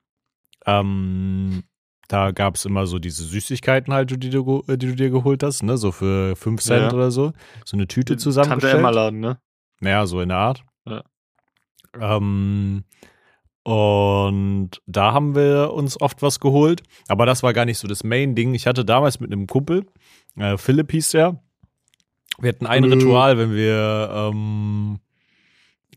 [0.66, 1.64] Ähm,
[2.08, 5.64] da gab es immer so diese Süßigkeiten halt, die du, die du dir geholt hast,
[5.64, 5.78] ne?
[5.78, 6.94] So für 5 Cent Ja.
[6.94, 7.34] oder so.
[7.64, 8.80] So eine Tüte Tante zusammengestellt.
[8.80, 9.40] Emma Laden, ne?
[9.80, 10.64] Naja, so in der Art.
[10.88, 11.04] Ja.
[12.00, 12.84] Ähm,
[13.64, 16.84] und da haben wir uns oft was geholt.
[17.08, 18.54] Aber das war gar nicht so das Main-Ding.
[18.54, 19.86] Ich hatte damals mit einem Kumpel,
[20.38, 21.42] äh, Philipp hieß der,
[22.40, 22.94] wir hatten ein Mhm.
[22.94, 25.00] Ritual, wenn wir ähm,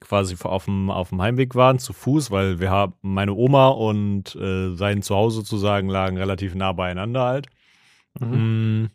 [0.00, 4.34] quasi auf dem, auf dem Heimweg waren, zu Fuß, weil wir haben, meine Oma und
[4.36, 7.46] äh, sein Zuhause sozusagen lagen relativ nah beieinander halt.
[8.20, 8.82] Mhm.
[8.84, 8.90] Mm.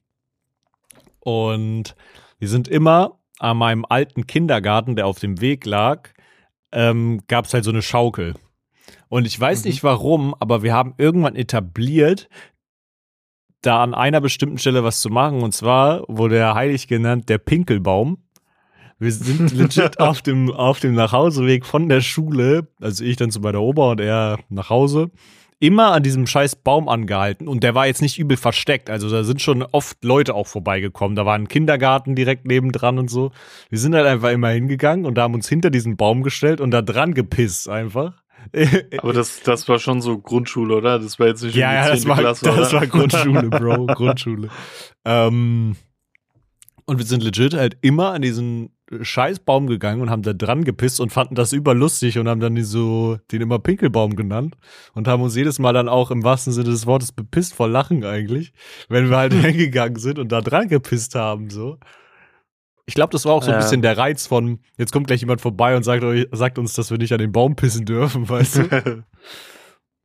[1.19, 1.95] Und
[2.39, 6.09] wir sind immer an meinem alten Kindergarten, der auf dem Weg lag,
[6.71, 8.35] ähm, gab es halt so eine Schaukel.
[9.09, 9.69] Und ich weiß Mhm.
[9.69, 12.29] nicht warum, aber wir haben irgendwann etabliert,
[13.65, 15.41] da an einer bestimmten Stelle was zu machen.
[15.41, 18.17] Und zwar wurde er heilig genannt der Pinkelbaum.
[18.99, 23.41] Wir sind legit auf dem, auf dem Nachhauseweg von der Schule, also ich dann zu
[23.41, 25.11] meiner Oma und er nach Hause,
[25.59, 28.89] immer an diesem scheiß Baum angehalten und der war jetzt nicht übel versteckt.
[28.89, 31.15] Also da sind schon oft Leute auch vorbeigekommen.
[31.15, 33.31] Da war ein Kindergarten direkt nebendran und so.
[33.69, 36.71] Wir sind halt einfach immer hingegangen und da haben uns hinter diesen Baum gestellt und
[36.71, 38.22] da dran gepisst einfach.
[38.97, 40.99] Aber das, das war schon so Grundschule, oder?
[40.99, 42.09] Das war jetzt nicht ja, ja, das 10.
[42.09, 42.81] war, Klasse, das oder?
[42.81, 44.49] war Grundschule, Bro, Grundschule.
[45.05, 45.75] ähm,
[46.85, 50.99] und wir sind legit halt immer an diesen Scheißbaum gegangen und haben da dran gepisst
[50.99, 54.55] und fanden das überlustig und haben dann die so den immer Pinkelbaum genannt
[54.93, 58.03] und haben uns jedes Mal dann auch im wahrsten Sinne des Wortes bepisst vor Lachen
[58.03, 58.53] eigentlich,
[58.89, 61.77] wenn wir halt hingegangen sind und da dran gepisst haben so.
[62.85, 63.61] Ich glaube, das war auch so ein Ja.
[63.61, 66.91] bisschen der Reiz von, jetzt kommt gleich jemand vorbei und sagt, euch, sagt uns, dass
[66.91, 68.61] wir nicht an den Baum pissen dürfen, weißt du?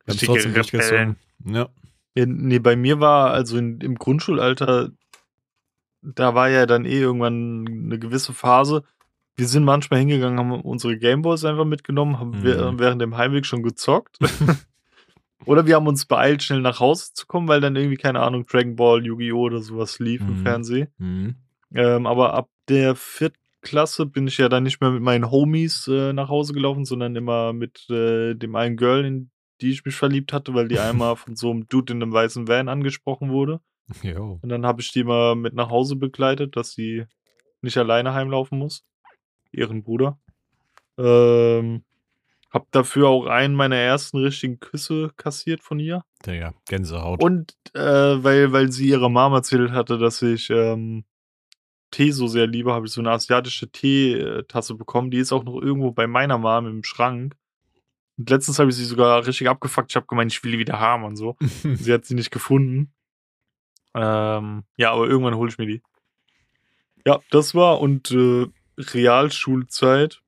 [0.09, 0.53] Richtige trotzdem.
[0.81, 1.17] Rebellen.
[1.45, 1.69] Ja.
[2.15, 4.91] Ja, nee, bei mir war also in, im Grundschulalter,
[6.03, 8.85] da war ja dann eh irgendwann eine gewisse Phase.
[9.37, 12.43] Wir sind manchmal hingegangen, haben unsere Gameboys einfach mitgenommen, haben Mhm.
[12.43, 14.19] wir- während dem Heimweg schon gezockt.
[15.45, 18.47] oder wir haben uns beeilt, schnell nach Hause zu kommen, weil dann irgendwie, keine Ahnung,
[18.47, 19.43] Dragon Ball, Yu-Gi-Oh!
[19.43, 20.43] oder sowas lief im Mhm.
[20.43, 20.89] Fernsehen.
[20.99, 21.35] Mhm.
[21.75, 25.89] Ähm, aber ab der vierten Klasse bin ich ja dann nicht mehr mit meinen Homies
[25.89, 29.95] äh, nach Hause gelaufen, sondern immer mit äh, dem einen Girl, in die ich mich
[29.95, 33.61] verliebt hatte, weil die einmal von so einem Dude in einem weißen Van angesprochen wurde.
[34.03, 34.39] Jo.
[34.43, 37.07] Und dann habe ich die immer mit nach Hause begleitet, dass sie
[37.63, 38.85] nicht alleine heimlaufen muss.
[39.51, 40.19] Ihren Bruder.
[40.99, 41.83] Ähm,
[42.51, 46.05] hab dafür auch einen meiner ersten richtigen Küsse kassiert von ihr.
[46.25, 47.23] Digga, Gänsehaut.
[47.23, 51.05] Und äh, weil, weil sie ihrer Mom erzählt hatte, dass ich ähm,
[51.91, 55.11] Tee so sehr liebe, habe ich so eine asiatische Teetasse bekommen.
[55.11, 57.35] Die ist auch noch irgendwo bei meiner Mom im Schrank.
[58.19, 59.93] Und letztens habe ich sie sogar richtig abgefuckt.
[59.93, 61.37] Ich habe gemeint, ich will die wieder haben und so.
[61.63, 62.93] sie hat sie nicht gefunden.
[63.95, 65.83] Ähm, ja, aber irgendwann hole ich mir die.
[67.07, 68.47] Ja, das war und äh,
[68.77, 70.21] Realschulzeit.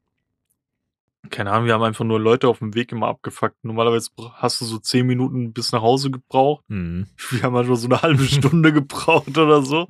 [1.29, 3.62] Keine Ahnung, wir haben einfach nur Leute auf dem Weg immer abgefuckt.
[3.62, 6.64] Normalerweise hast du so zehn Minuten bis nach Hause gebraucht.
[6.68, 7.07] Mhm.
[7.31, 9.87] Wir haben manchmal so eine halbe Stunde gebraucht oder so.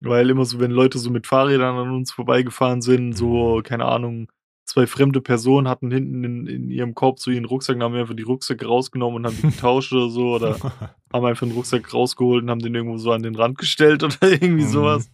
[0.00, 4.30] Weil immer so, wenn Leute so mit Fahrrädern an uns vorbeigefahren sind, so, keine Ahnung,
[4.64, 8.02] zwei fremde Personen hatten hinten in, in ihrem Korb so ihren Rucksack, dann haben wir
[8.02, 10.34] einfach die Rucksäcke rausgenommen und haben die getauscht oder so.
[10.34, 10.58] Oder
[11.12, 14.16] haben einfach einen Rucksack rausgeholt und haben den irgendwo so an den Rand gestellt oder
[14.22, 14.68] irgendwie Mhm.
[14.68, 15.10] sowas.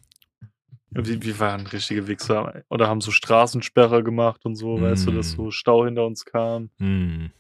[0.91, 2.63] Wir, wir waren richtige Wichser.
[2.69, 5.37] Oder haben so Straßensperrer gemacht und so, weißt du, dass Mhm.
[5.45, 6.71] so Stau hinter uns kam.
[6.79, 7.31] Mhm.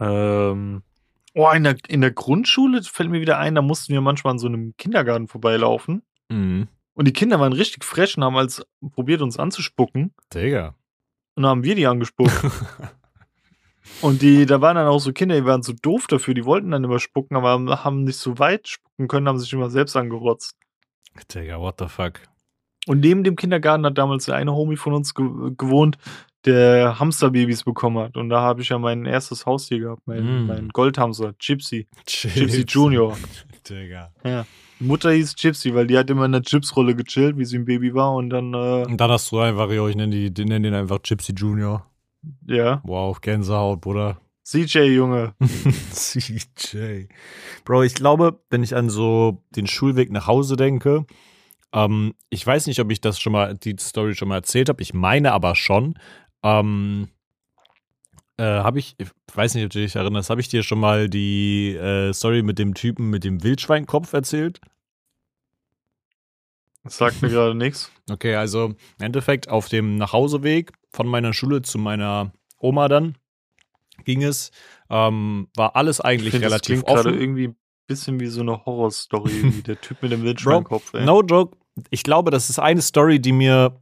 [0.00, 0.82] Ähm,
[1.34, 4.38] oh, in der, in der Grundschule fällt mir wieder ein, da mussten wir manchmal an
[4.38, 6.02] so einem Kindergarten vorbeilaufen.
[6.28, 6.68] Mhm.
[6.94, 10.14] Und die Kinder waren richtig fresh und haben als probiert, uns anzuspucken.
[10.32, 10.74] Digga.
[11.34, 12.32] Und dann haben wir die angespuckt.
[14.00, 16.70] und die, da waren dann auch so Kinder, die waren so doof dafür, die wollten
[16.70, 20.56] dann immer spucken, aber haben nicht so weit spucken können, haben sich immer selbst angerotzt.
[21.34, 22.20] Digga, what the fuck?
[22.86, 25.98] Und neben dem Kindergarten hat damals der eine Homie von uns ge gewohnt,
[26.44, 28.16] der Hamsterbabys bekommen hat.
[28.16, 30.46] Und da habe ich ja mein erstes Haustier gehabt, mein, Mm.
[30.46, 31.86] mein Goldhamster, Gypsy.
[32.06, 33.16] Gypsy Junior.
[33.68, 34.12] Digga.
[34.24, 34.44] Ja.
[34.80, 37.94] Mutter hieß Gypsy, weil die hat immer in der Chipsrolle gechillt, wie sie ein Baby
[37.94, 38.14] war.
[38.14, 41.86] Und dann, äh, Und dann hast du einfach, jo, ich nenne den einfach Gypsy Junior.
[42.46, 44.18] ja, Wow, Gänsehaut, Bruder.
[44.46, 45.34] CJ, Junge.
[45.92, 47.08] CJ.
[47.64, 51.06] Bro, ich glaube, wenn ich an so den Schulweg nach Hause denke,
[51.72, 54.82] ähm, ich weiß nicht, ob ich das schon mal, die Story schon mal erzählt habe.
[54.82, 55.94] Ich meine aber schon.
[56.44, 57.08] Ähm,
[58.36, 61.08] äh, habe ich, ich weiß nicht, ob du dich erinnerst, habe ich dir schon mal
[61.08, 64.60] die äh, Story mit dem Typen mit dem Wildschweinkopf erzählt?
[66.84, 67.90] Das sagt mir gerade nichts.
[68.10, 73.16] Okay, also im Endeffekt auf dem Nachhauseweg von meiner Schule zu meiner Oma dann
[74.04, 74.50] ging es,
[74.90, 77.20] ähm, war alles eigentlich finde, das relativ klingt gerade offen.
[77.20, 80.92] irgendwie ein bisschen wie so eine Horrorstory, wie der Typ mit dem Wildschweinkopf.
[80.94, 81.04] ey.
[81.04, 81.56] No joke.
[81.90, 83.80] Ich glaube, das ist eine Story, die mir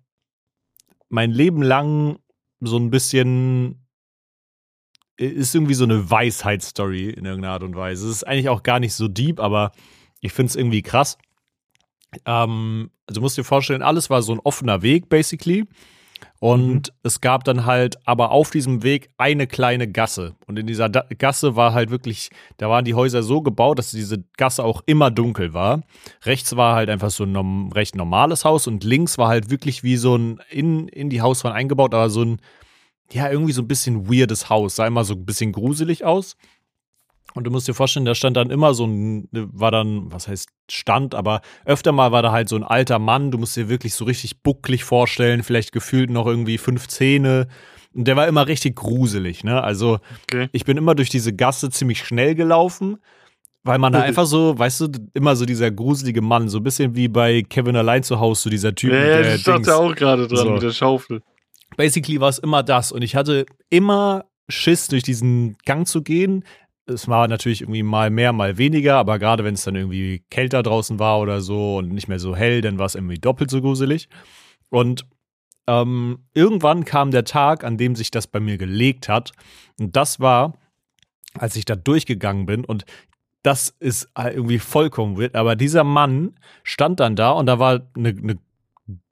[1.09, 2.19] mein Leben lang
[2.63, 3.79] so ein bisschen
[5.17, 8.09] ist irgendwie so eine Weisheitsstory in irgendeiner Art und Weise.
[8.09, 9.73] Es ist eigentlich auch gar nicht so deep, aber
[10.21, 11.19] ich finde es irgendwie krass.
[12.25, 15.67] Ähm, also musst dir vorstellen, alles war so ein offener Weg, basically.
[16.43, 20.35] Und es gab dann halt aber auf diesem Weg eine kleine Gasse.
[20.49, 23.93] Und in dieser da Gasse war halt wirklich, da waren die Häuser so gebaut, dass
[23.93, 25.83] diese Gasse auch immer dunkel war.
[26.25, 29.85] Rechts war halt einfach so ein norm recht normales Haus und links war halt wirklich
[29.85, 32.41] wie so ein in, in die Hauswand eingebaut, aber so ein,
[33.13, 34.75] ja, irgendwie so ein bisschen weirdes Haus.
[34.75, 36.37] Sah immer so ein bisschen gruselig aus.
[37.35, 40.49] Und du musst dir vorstellen, da stand dann immer so ein, war dann, was heißt
[40.71, 43.95] stand, aber öfter mal war da halt so ein alter Mann, du musst dir wirklich
[43.95, 47.49] so richtig bucklig vorstellen, vielleicht gefühlt noch irgendwie fünf Zähne.
[47.95, 49.63] Und der war immer richtig gruselig, ne?
[49.63, 50.49] Also Okay.
[50.53, 52.99] ich bin immer durch diese Gasse ziemlich schnell gelaufen,
[53.65, 56.97] weil man da einfach so, weißt du, immer so dieser gruselige Mann, so ein bisschen
[56.97, 59.95] wie bei Kevin allein zu Hause, so dieser Typ Ja, ja, der ich dachte auch
[59.95, 60.53] gerade dran So.
[60.55, 61.23] mit der Schaufel.
[61.77, 66.45] Basically war es immer das und ich hatte immer Schiss, durch diesen Gang zu gehen.
[66.93, 70.63] Es war natürlich irgendwie mal mehr, mal weniger, aber gerade wenn es dann irgendwie kälter
[70.63, 73.61] draußen war oder so und nicht mehr so hell, dann war es irgendwie doppelt so
[73.61, 74.09] gruselig.
[74.71, 75.07] Und
[75.67, 79.33] ähm, irgendwann kam der Tag, an dem sich das bei mir gelegt hat.
[79.79, 80.59] Und das war,
[81.39, 82.85] als ich da durchgegangen bin und
[83.43, 85.35] das ist halt irgendwie vollkommen weird.
[85.35, 88.39] Aber dieser Mann stand dann da und da war eine, eine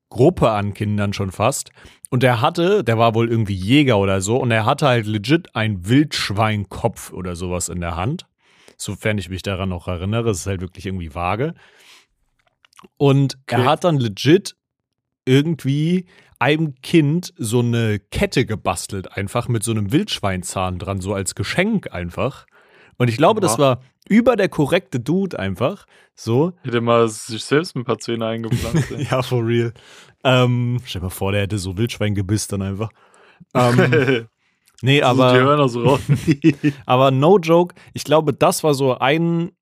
[0.09, 1.71] Gruppe an Kindern schon fast.
[2.11, 5.55] Und der hatte, der war wohl irgendwie Jäger oder so, und er hatte halt legit
[5.55, 8.27] ein Wildschweinkopf oder sowas in der Hand.
[8.77, 11.55] Sofern ich mich daran noch erinnere, es ist halt wirklich irgendwie vage.
[12.97, 13.63] Und Okay.
[13.63, 14.57] er hat dann legit
[15.25, 16.07] irgendwie
[16.39, 21.93] einem Kind so eine Kette gebastelt, einfach mit so einem Wildschweinzahn dran, so als Geschenk
[21.93, 22.47] einfach.
[22.97, 25.87] Und ich glaube, das war über der korrekte Dude einfach.
[26.17, 26.53] So.
[26.63, 28.91] Hätte mal sich selbst ein paar Zähne eingepflanzt.
[29.11, 29.73] Ja, for real.
[30.25, 32.91] Ähm, stell dir mal vor, der hätte so Wildschweingebiss dann einfach.
[33.55, 33.77] Ähm,
[34.83, 36.01] nee, die aber, hören auch so raus.
[36.87, 39.53] aber no joke, ich glaube, das war so ein,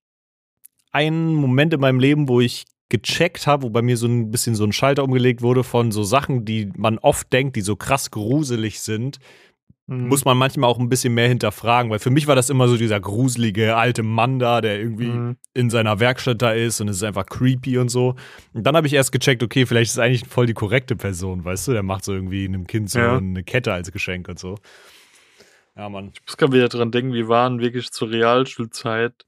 [0.92, 4.54] ein Moment in meinem Leben, wo ich gecheckt habe, wo bei mir so ein bisschen
[4.54, 8.10] so ein Schalter umgelegt wurde von so Sachen, die man oft denkt, die so krass
[8.10, 9.18] gruselig sind,
[9.90, 10.08] Mhm.
[10.08, 12.76] muss man manchmal auch ein bisschen mehr hinterfragen, weil für mich war das immer so
[12.76, 15.36] dieser gruselige alte Mann da, der irgendwie Mhm.
[15.54, 18.14] in seiner Werkstatt da ist und es ist einfach creepy und so.
[18.52, 21.68] Und dann habe ich erst gecheckt, okay, vielleicht ist eigentlich voll die korrekte Person, weißt
[21.68, 21.72] du?
[21.72, 23.16] Der macht so irgendwie einem Kind so Ja.
[23.16, 24.56] eine Kette als Geschenk und so.
[25.74, 26.10] Ja, Mann.
[26.12, 29.24] Ich muss gerade wieder dran denken, wir waren wirklich zur Realschulzeit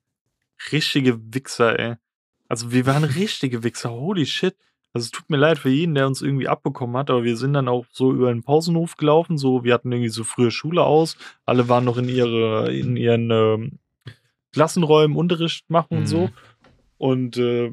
[0.73, 1.94] richtige Wichser, ey.
[2.49, 4.57] Also wir waren richtige Wichser, holy shit.
[4.92, 7.53] Also es tut mir leid für jeden, der uns irgendwie abbekommen hat, aber wir sind
[7.53, 11.16] dann auch so über den Pausenhof gelaufen, so wir hatten irgendwie so frühe Schule aus,
[11.46, 13.79] alle waren noch in ihre in ihren ähm,
[14.53, 16.31] Klassenräumen Unterricht machen und so Mhm.
[16.98, 17.72] und äh,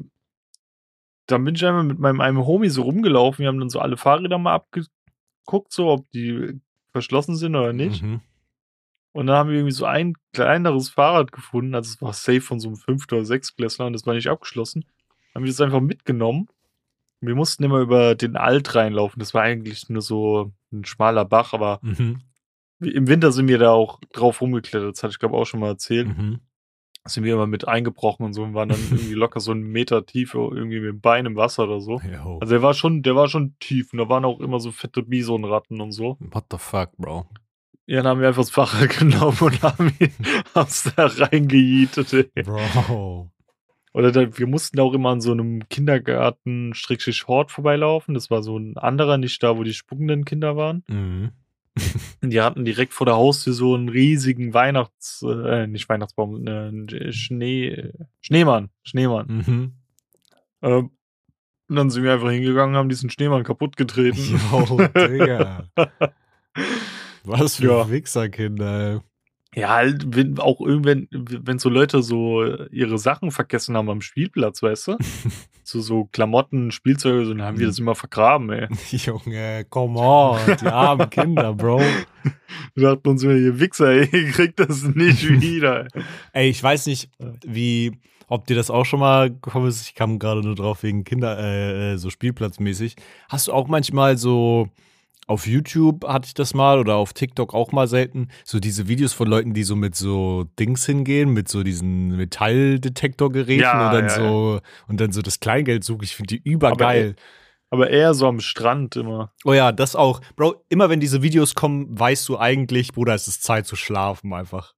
[1.26, 3.96] dann bin ich einmal mit meinem einem Homie so rumgelaufen, wir haben dann so alle
[3.96, 6.60] Fahrräder mal abgeguckt, so ob die
[6.92, 8.02] verschlossen sind oder nicht.
[8.02, 8.20] Mhm.
[9.12, 12.60] Und dann haben wir irgendwie so ein kleineres Fahrrad gefunden, also es war safe von
[12.60, 14.84] so einem Fünft- oder Sechsklässler und das war nicht abgeschlossen.
[15.34, 16.48] Haben wir das einfach mitgenommen.
[17.20, 19.18] Wir mussten immer über den Alt reinlaufen.
[19.20, 22.20] Das war eigentlich nur so ein schmaler Bach, aber Mhm.
[22.80, 24.94] im Winter sind wir da auch drauf rumgeklettert.
[24.94, 26.08] Das hatte ich glaube auch schon mal erzählt.
[26.08, 26.40] Mhm.
[27.04, 29.62] Da sind wir immer mit eingebrochen und so und waren dann irgendwie locker so einen
[29.72, 32.00] Meter tief irgendwie mit dem Bein im Wasser oder so.
[32.00, 32.38] Yo.
[32.40, 35.02] Also der war schon, der war schon tief und da waren auch immer so fette
[35.02, 36.16] Bisonratten und so.
[36.20, 37.26] What the fuck, Bro?
[37.86, 40.12] Ja, dann haben wir einfach das Fahrrad genommen und haben ihn
[40.54, 42.12] aus da reingejietet.
[42.12, 42.42] ey.
[42.42, 43.30] Bro.
[43.98, 46.72] Oder da, wir mussten auch immer an so einem Kindergarten
[47.26, 48.14] Hort vorbeilaufen.
[48.14, 50.84] Das war so ein anderer, nicht da, wo die spuckenden Kinder waren.
[50.86, 51.30] Mhm.
[52.22, 57.90] Die hatten direkt vor der Haustür so einen riesigen Weihnachts-, äh, nicht Weihnachtsbaum, äh, Schnee,
[58.20, 59.26] Schneemann, Schneemann.
[59.26, 59.72] Mhm.
[60.62, 60.90] Ähm,
[61.68, 64.40] und dann sind wir einfach hingegangen, haben diesen Schneemann kaputt getreten.
[64.52, 65.64] Yo, Digga.
[67.24, 67.90] Was für Ja.
[67.90, 69.00] Wichserkinder, ey.
[69.58, 74.62] Ja, halt, wenn auch irgendwann, wenn so Leute so ihre Sachen vergessen haben am Spielplatz,
[74.62, 74.96] weißt du?
[75.64, 77.70] so, so Klamotten, Spielzeuge, so, dann haben wir Mhm.
[77.70, 78.68] das immer vergraben, ey.
[78.90, 81.80] Junge, come on, die armen Kinder, Bro.
[82.74, 85.86] Wir dachten uns immer, ihr Wichser, ey, ihr kriegt das nicht wieder.
[86.32, 86.48] ey.
[86.48, 87.10] Ich weiß nicht,
[87.46, 87.92] wie,
[88.26, 89.82] ob dir das auch schon mal gekommen ist.
[89.86, 92.96] Ich kam gerade nur drauf wegen Kinder, äh, äh, so Spielplatzmäßig.
[93.28, 94.68] Hast du auch manchmal so
[95.28, 99.12] auf YouTube hatte ich das mal oder auf TikTok auch mal selten, so diese Videos
[99.12, 104.04] von Leuten, die so mit so Dings hingehen, mit so diesen Metalldetektorgeräten Ja, und dann
[104.04, 106.04] ja, so und dann so das Kleingeld suchen.
[106.04, 107.14] Ich finde die übergeil.
[107.70, 109.32] Aber eher so am Strand immer.
[109.44, 110.20] Oh ja, das auch.
[110.36, 114.32] Bro, immer wenn diese Videos kommen, weißt du eigentlich, Bruder, es ist Zeit zu schlafen
[114.32, 114.72] einfach.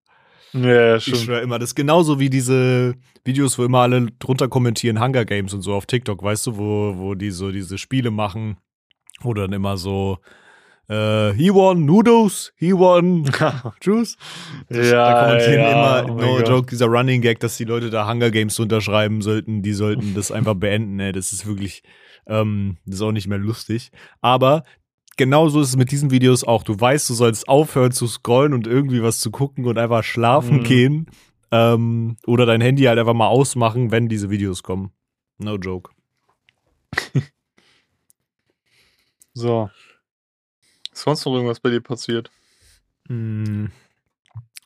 [0.53, 1.19] Ja, ja, Ich stimmt.
[1.19, 5.55] schwöre immer, das ist genauso wie diese Videos, wo immer alle drunter kommentieren, Hunger Games
[5.55, 8.57] und so auf TikTok, weißt du, wo, wo die so diese Spiele machen,
[9.21, 10.19] wo dann immer so,
[10.89, 13.25] äh, he won Noodles, he won
[13.83, 14.17] Juice.
[14.69, 17.91] Das- Ja, da kommentieren ja, immer, oh no joke, dieser Running Gag, dass die Leute
[17.91, 21.13] da Hunger Games unterschreiben sollten, die sollten das einfach beenden, ey.
[21.13, 21.83] Das ist wirklich,
[22.27, 23.91] ähm, das ist auch nicht mehr lustig.
[24.21, 24.65] Aber
[25.17, 26.63] genauso ist es mit diesen Videos auch.
[26.65, 30.59] Du weißt, du sollst aufhören zu scrollen und irgendwie was zu gucken und einfach schlafen
[30.59, 30.63] Mhm.
[30.65, 31.07] gehen.
[31.53, 34.93] Ähm, oder dein Handy halt einfach mal ausmachen, wenn diese Videos kommen.
[35.39, 35.91] No joke.
[39.35, 39.71] So.
[40.93, 42.31] Ist sonst noch irgendwas bei dir passiert?
[43.09, 43.67] Mm.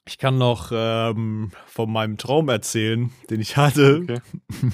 [0.06, 4.00] Ich kann noch ähm, von meinem Traum erzählen, den ich hatte.
[4.02, 4.20] Okay.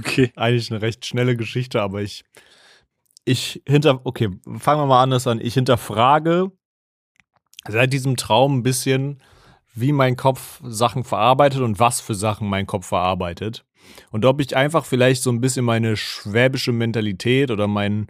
[0.00, 0.32] Okay.
[0.34, 2.24] eigentlich eine recht schnelle Geschichte, aber ich,
[3.26, 5.42] ich hinter, okay, fangen wir mal anders an.
[5.42, 6.50] Ich hinterfrage
[7.68, 9.22] seit diesem Traum ein bisschen,
[9.74, 13.64] wie mein Kopf Sachen verarbeitet und was für Sachen mein Kopf verarbeitet.
[14.10, 18.06] Und ob ich einfach vielleicht so ein bisschen meine schwäbische Mentalität oder mein,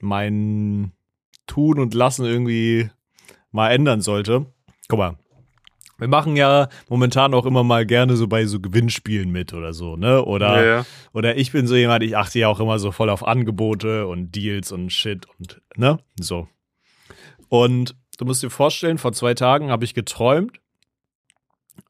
[0.00, 0.92] mein
[1.46, 2.90] Tun und Lassen irgendwie
[3.50, 4.46] mal ändern sollte.
[4.88, 5.16] Guck mal.
[5.98, 9.96] Wir machen ja momentan auch immer mal gerne so bei so Gewinnspielen mit oder so,
[9.96, 10.22] ne?
[10.22, 10.86] Oder, ja, ja.
[11.14, 14.32] oder ich bin so jemand, ich achte ja auch immer so voll auf Angebote und
[14.32, 15.98] Deals und Shit und, ne?
[16.20, 16.48] So.
[17.48, 20.60] Und du musst dir vorstellen, vor zwei Tagen habe ich geträumt,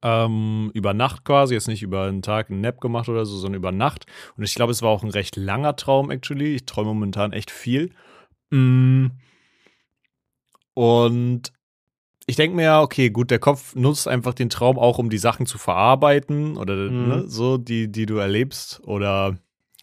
[0.09, 3.59] Ähm, über Nacht quasi, jetzt nicht über einen Tag einen Nap gemacht oder so, sondern
[3.59, 4.07] über Nacht.
[4.37, 6.55] Und ich glaube, es war auch ein recht langer Traum, actually.
[6.55, 7.91] Ich träume momentan echt viel.
[8.51, 9.07] Mm.
[10.75, 11.53] Und
[12.27, 15.19] ich denke mir ja, okay, gut, der Kopf nutzt einfach den Traum auch, um die
[15.19, 17.09] Sachen zu verarbeiten oder Mhm.
[17.09, 19.39] ne, so, die, die du erlebst oder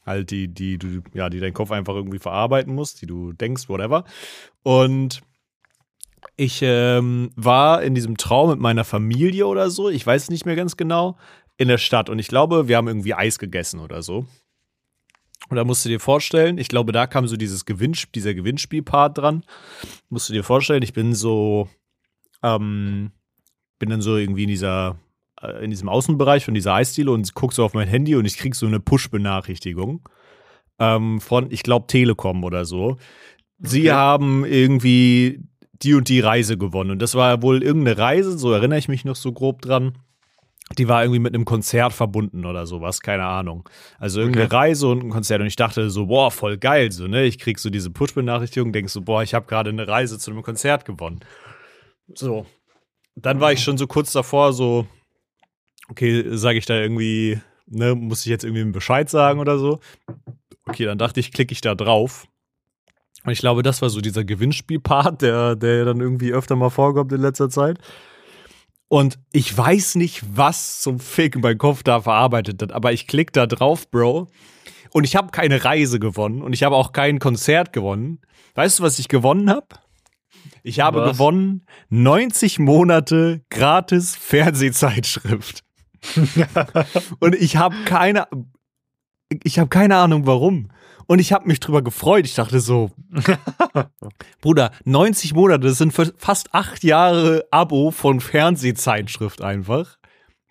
[0.06, 3.68] halt die, die du, ja, die dein Kopf einfach irgendwie verarbeiten muss, die du denkst,
[3.68, 4.06] whatever.
[4.62, 5.22] Und
[6.36, 10.56] ich ähm, war in diesem Traum mit meiner Familie oder so, ich weiß nicht mehr
[10.56, 11.18] ganz genau,
[11.58, 12.10] in der Stadt.
[12.10, 14.26] Und ich glaube, wir haben irgendwie Eis gegessen oder so.
[15.50, 19.18] Und da musst du dir vorstellen, ich glaube, da kam so dieses Gewinnspiel, dieser Gewinnspielpart
[19.18, 19.44] dran.
[20.10, 21.70] Musst du dir vorstellen, ich bin so,
[22.42, 23.12] ähm,
[23.78, 24.98] bin dann so irgendwie in dieser,
[25.42, 28.38] äh, in diesem Außenbereich von dieser Eisdiele und guck so auf mein Handy und ich
[28.38, 30.08] krieg so eine Push-Benachrichtigung
[30.80, 32.98] ähm, von, ich glaube, Telekom oder so.
[33.60, 33.92] Sie Okay.
[33.92, 35.42] haben irgendwie
[35.82, 36.92] die und die Reise gewonnen.
[36.92, 39.98] Und das war wohl irgendeine Reise, so erinnere ich mich noch so grob dran.
[40.78, 43.68] Die war irgendwie mit einem Konzert verbunden oder sowas, keine Ahnung.
[44.00, 44.56] Also irgendeine Okay.
[44.56, 45.42] Reise und ein Konzert.
[45.42, 47.26] Und ich dachte so, boah, voll geil, so, ne?
[47.26, 50.42] Ich krieg so diese Push-Benachrichtigung, denk so, boah, ich habe gerade eine Reise zu einem
[50.42, 51.20] Konzert gewonnen.
[52.16, 52.46] So.
[53.16, 54.88] Dann war ich schon so kurz davor, so,
[55.90, 59.80] okay, sage ich da irgendwie, ne, muss ich jetzt irgendwie einen Bescheid sagen oder so?
[60.66, 62.26] Okay, dann dachte ich, klicke ich da drauf.
[63.26, 67.12] Und ich glaube, das war so dieser Gewinnspielpart, der, der dann irgendwie öfter mal vorkommt
[67.14, 67.80] in letzter Zeit.
[68.90, 73.32] Und ich weiß nicht, was zum Fick mein Kopf da verarbeitet hat, aber ich klicke
[73.32, 74.28] da drauf, Bro.
[74.92, 78.20] Und ich habe keine Reise gewonnen und ich habe auch kein Konzert gewonnen.
[78.54, 79.68] Weißt du, was ich gewonnen habe?
[80.62, 81.14] Ich habe Was?
[81.14, 85.64] gewonnen 90 Monate gratis Fernsehzeitschrift.
[87.20, 88.28] und ich habe keine,
[89.44, 90.70] ich habe keine Ahnung warum.
[91.08, 92.26] Und ich habe mich drüber gefreut.
[92.26, 92.92] Ich dachte so,
[94.42, 99.98] Bruder, 90 Monate, das sind fast acht Jahre Abo von Fernsehzeitschrift einfach,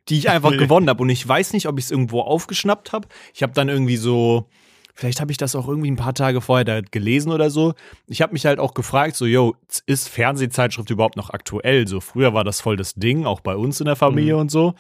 [0.09, 1.03] die ich einfach gewonnen habe.
[1.03, 3.09] Und ich weiß nicht, ob ich es irgendwo aufgeschnappt habe.
[3.35, 4.49] Ich habe dann irgendwie so,
[4.95, 7.75] vielleicht habe ich das auch irgendwie ein paar Tage vorher da gelesen oder so.
[8.07, 9.55] Ich habe mich halt auch gefragt, so, yo,
[9.87, 11.87] ist Fernsehzeitschrift überhaupt noch aktuell?
[11.89, 14.41] So, früher war das voll das Ding, auch bei uns in der Familie Mhm.
[14.41, 14.75] und so.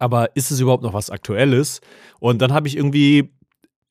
[0.00, 1.80] Aber ist es überhaupt noch was Aktuelles?
[2.18, 3.32] Und dann habe ich irgendwie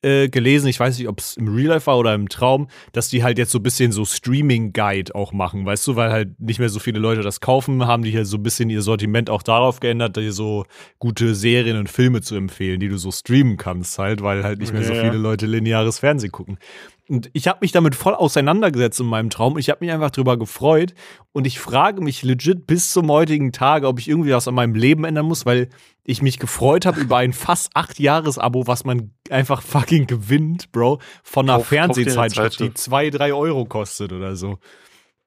[0.04, 3.08] äh, gelesen, ich weiß nicht, ob es im Real Life war oder im Traum, dass
[3.08, 6.58] die halt jetzt so ein bisschen so Streaming-Guide auch machen, weißt du, weil halt nicht
[6.58, 9.42] mehr so viele Leute das kaufen, haben die hier so ein bisschen ihr Sortiment auch
[9.42, 10.64] darauf geändert, dir so
[10.98, 14.72] gute Serien und Filme zu empfehlen, die du so streamen kannst, halt, weil halt nicht
[14.72, 15.00] mehr so Ja.
[15.02, 16.58] viele Leute lineares Fernsehen gucken.
[17.06, 19.58] Und ich habe mich damit voll auseinandergesetzt in meinem Traum.
[19.58, 20.94] Ich habe mich einfach drüber gefreut.
[21.32, 24.74] Und ich frage mich legit bis zum heutigen Tage, ob ich irgendwie was an meinem
[24.74, 25.68] Leben ändern muss, weil
[26.02, 31.00] ich mich gefreut habe über ein fast acht Jahres-Abo, was man einfach fucking gewinnt, Bro,
[31.22, 34.58] von einer Fernsehzeitschrift, die zwei, drei Euro kostet oder so.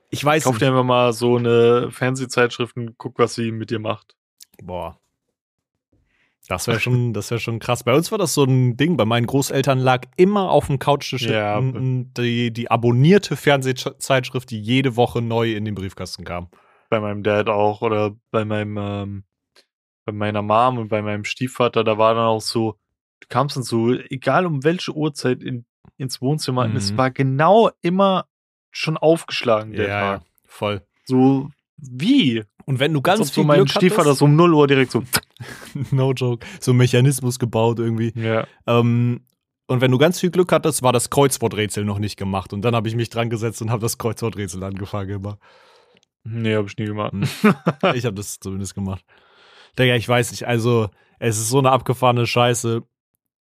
[0.10, 0.62] Ich weiß Kauf nicht.
[0.62, 4.16] dir einfach mal so eine Fernsehzeitschrift und guck, was sie mit dir macht.
[4.64, 5.00] Boah.
[6.48, 7.84] Das wäre schon, das wäre schon krass.
[7.84, 8.96] Bei uns war das so ein Ding.
[8.96, 11.62] Bei meinen Großeltern lag immer auf dem Couchtisch Ja.
[11.62, 16.48] die, die abonnierte Fernsehzeitschrift, die jede Woche neu in den Briefkasten kam.
[16.90, 19.24] Bei meinem Dad auch oder bei meinem, ähm,
[20.06, 22.78] bei meiner Mom und bei meinem Stiefvater, da war dann auch so,
[23.20, 25.66] du kamst dann so, egal um welche Uhrzeit in,
[25.98, 26.98] ins Wohnzimmer, und es Mhm.
[26.98, 28.26] war genau immer
[28.72, 30.22] schon aufgeschlagen, der ja, Tag.
[30.48, 30.82] voll.
[31.04, 32.44] So, wie?
[32.66, 34.54] Und wenn du Als ganz ob so viel mein Glück Stiefvater hattest, so um 0
[34.54, 35.04] Uhr direkt so,
[35.92, 38.14] no joke, so ein Mechanismus gebaut irgendwie.
[38.16, 38.48] ja.
[38.66, 39.22] Ähm,
[39.70, 42.54] und wenn du ganz viel Glück hattest, war das Kreuzworträtsel noch nicht gemacht.
[42.54, 45.40] Und dann habe ich mich dran gesetzt und habe das Kreuzworträtsel angefangen immer.
[46.24, 47.12] Nee, hab ich nie gemacht.
[47.12, 47.24] Hm.
[47.94, 49.04] Ich habe das zumindest gemacht.
[49.78, 52.84] Digga, ich weiß nicht, also es ist so eine abgefahrene Scheiße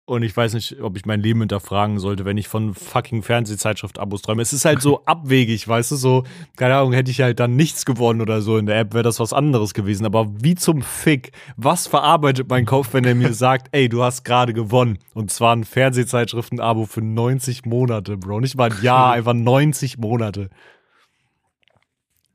[0.09, 4.23] und ich weiß nicht, ob ich mein Leben hinterfragen sollte, wenn ich von fucking Fernsehzeitschrift-Abos
[4.23, 4.41] träume.
[4.41, 6.23] Es ist halt so abwegig, weißt du, so,
[6.57, 9.19] keine Ahnung, hätte ich halt dann nichts gewonnen oder so in der App, wäre das
[9.19, 10.05] was anderes gewesen.
[10.05, 14.25] Aber wie zum Fick, was verarbeitet mein Kopf, wenn er mir sagt, ey, du hast
[14.25, 14.97] gerade gewonnen?
[15.13, 18.39] Und zwar ein Fernsehzeitschriften-Abo für 90 Monate, Bro.
[18.39, 20.49] Nicht mal ein Jahr, einfach 90 Monate.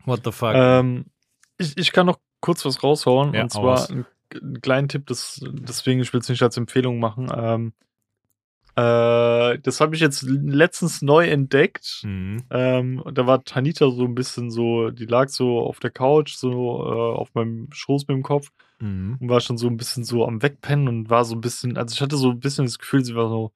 [0.05, 0.53] What the fuck?
[0.55, 1.07] Ähm,
[1.59, 3.35] ich, ich kann noch kurz was raushauen.
[3.35, 3.91] Ja, und zwar raus.
[3.91, 4.07] einen,
[4.41, 7.30] einen kleinen Tipp, das, deswegen ich will es nicht als Empfehlung machen.
[7.35, 7.72] Ähm,
[8.76, 12.01] äh, das habe ich jetzt letztens neu entdeckt.
[12.03, 12.43] Mhm.
[12.51, 16.51] Ähm, da war Tanita so ein bisschen so, die lag so auf der Couch, so
[16.51, 19.18] äh, auf meinem Schoß mit dem Kopf Mhm.
[19.20, 21.95] und war schon so ein bisschen so am Wegpennen und war so ein bisschen, also
[21.95, 23.53] ich hatte so ein bisschen das Gefühl, sie war so,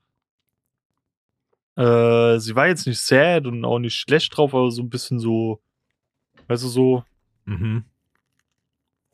[1.77, 5.19] äh, sie war jetzt nicht sad und auch nicht schlecht drauf, aber so ein bisschen
[5.19, 5.61] so,
[6.47, 7.05] weißt du, so,
[7.45, 7.85] Mhm.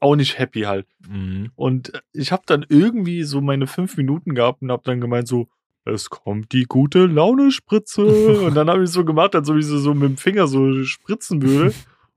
[0.05, 0.87] Auch nicht happy halt.
[1.09, 1.51] Mhm.
[1.57, 5.49] Und ich habe dann irgendwie so meine fünf Minuten gehabt und habe dann gemeint so,
[5.85, 8.05] es kommt die gute Laune-Spritze.
[8.47, 11.43] und dann habe ich so gemacht, als ob ich so mit dem Finger so spritzen
[11.43, 11.75] würde.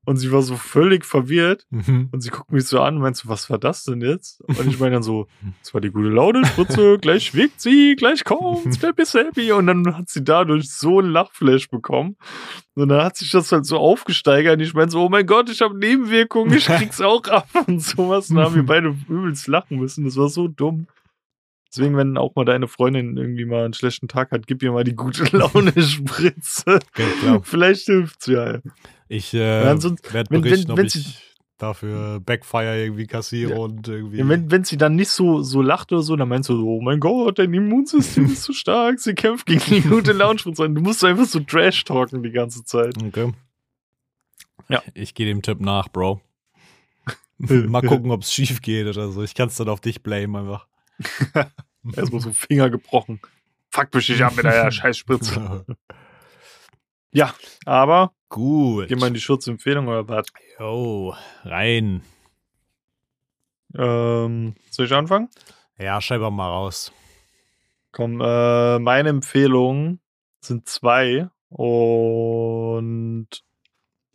[0.07, 1.67] Und sie war so völlig verwirrt.
[1.69, 2.07] Mhm.
[2.13, 4.39] Und sie guckt mich so an und meint so, was war das denn jetzt?
[4.39, 5.27] Und ich meine dann so,
[5.61, 9.51] das war die gute Laune, Spritze, gleich schwingt sie, gleich kommt's, happy, happy.
[9.51, 12.15] Und dann hat sie dadurch so einen Lachflash bekommen.
[12.75, 14.53] Und dann hat sich das halt so aufgesteigert.
[14.53, 17.83] Und ich meine so, oh mein Gott, ich habe Nebenwirkungen, ich krieg's auch ab und
[17.83, 18.29] sowas.
[18.29, 20.05] Und dann haben wir beide übelst lachen müssen.
[20.05, 20.87] Das war so dumm.
[21.69, 24.85] Deswegen, wenn auch mal deine Freundin irgendwie mal einen schlechten Tag hat, gib ihr mal
[24.85, 26.79] die gute Laune-Spritze.
[26.93, 27.41] Klar.
[27.43, 28.59] Vielleicht hilft's ja.
[29.09, 31.13] Ich äh, werde wenn- berichten, wenn- ob wenn ich sie-
[31.57, 33.57] dafür Backfire irgendwie kassiere Ja.
[33.57, 34.17] und irgendwie.
[34.17, 36.67] Ja, wenn, wenn sie dann nicht so, so lacht oder so, dann meinst du so,
[36.67, 40.69] oh mein Gott, dein Immunsystem ist so stark, sie kämpft gegen die gute Launchspritze.
[40.69, 42.93] Du musst einfach so Trash talken die ganze Zeit.
[43.03, 43.33] okay.
[44.69, 44.83] Ja.
[44.93, 46.21] Ich gehe dem Tipp nach, Bro.
[47.37, 49.23] Mal gucken, ob es schief geht oder so.
[49.23, 50.67] Ich kann es dann auf dich blamen einfach.
[51.95, 53.19] Erstmal so Finger gebrochen.
[53.71, 55.65] Fuck mich nicht ab mit der Scheißspritze.
[57.11, 57.33] Ja,
[57.65, 58.87] aber Gut.
[58.87, 60.27] geh mal in die Schutzempfehlung oder was?
[60.59, 62.01] Jo, rein.
[63.75, 65.29] Ähm, soll ich anfangen?
[65.77, 66.91] Ja, schreib mal raus.
[67.91, 69.99] Komm, äh, meine Empfehlungen
[70.41, 73.27] sind zwei und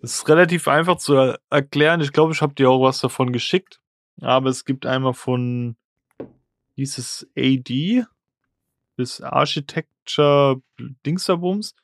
[0.02, 2.00] es ist relativ einfach zu er erklären.
[2.00, 3.80] Ich glaube, ich habe dir auch was davon geschickt,
[4.20, 5.76] aber es gibt einmal von
[6.76, 8.04] dieses AD,
[8.96, 10.60] das Architecture
[11.06, 11.74] Dingsterbums.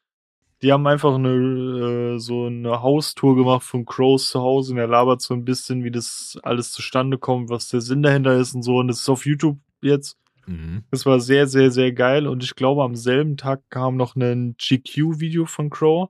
[0.62, 4.88] Die haben einfach eine äh, so eine Haustour gemacht von Crows zu Hause und er
[4.88, 8.62] labert so ein bisschen, wie das alles zustande kommt, was der Sinn dahinter ist und
[8.62, 8.78] so.
[8.78, 10.18] Und das ist auf YouTube jetzt.
[10.46, 10.82] Mhm.
[10.90, 12.26] Das war sehr, sehr, sehr geil.
[12.26, 16.09] Und ich glaube, am selben Tag kam noch ein GQ-Video von Crow,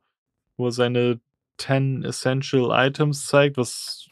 [0.56, 1.20] wo er seine
[1.58, 4.08] 10 Essential Items zeigt, was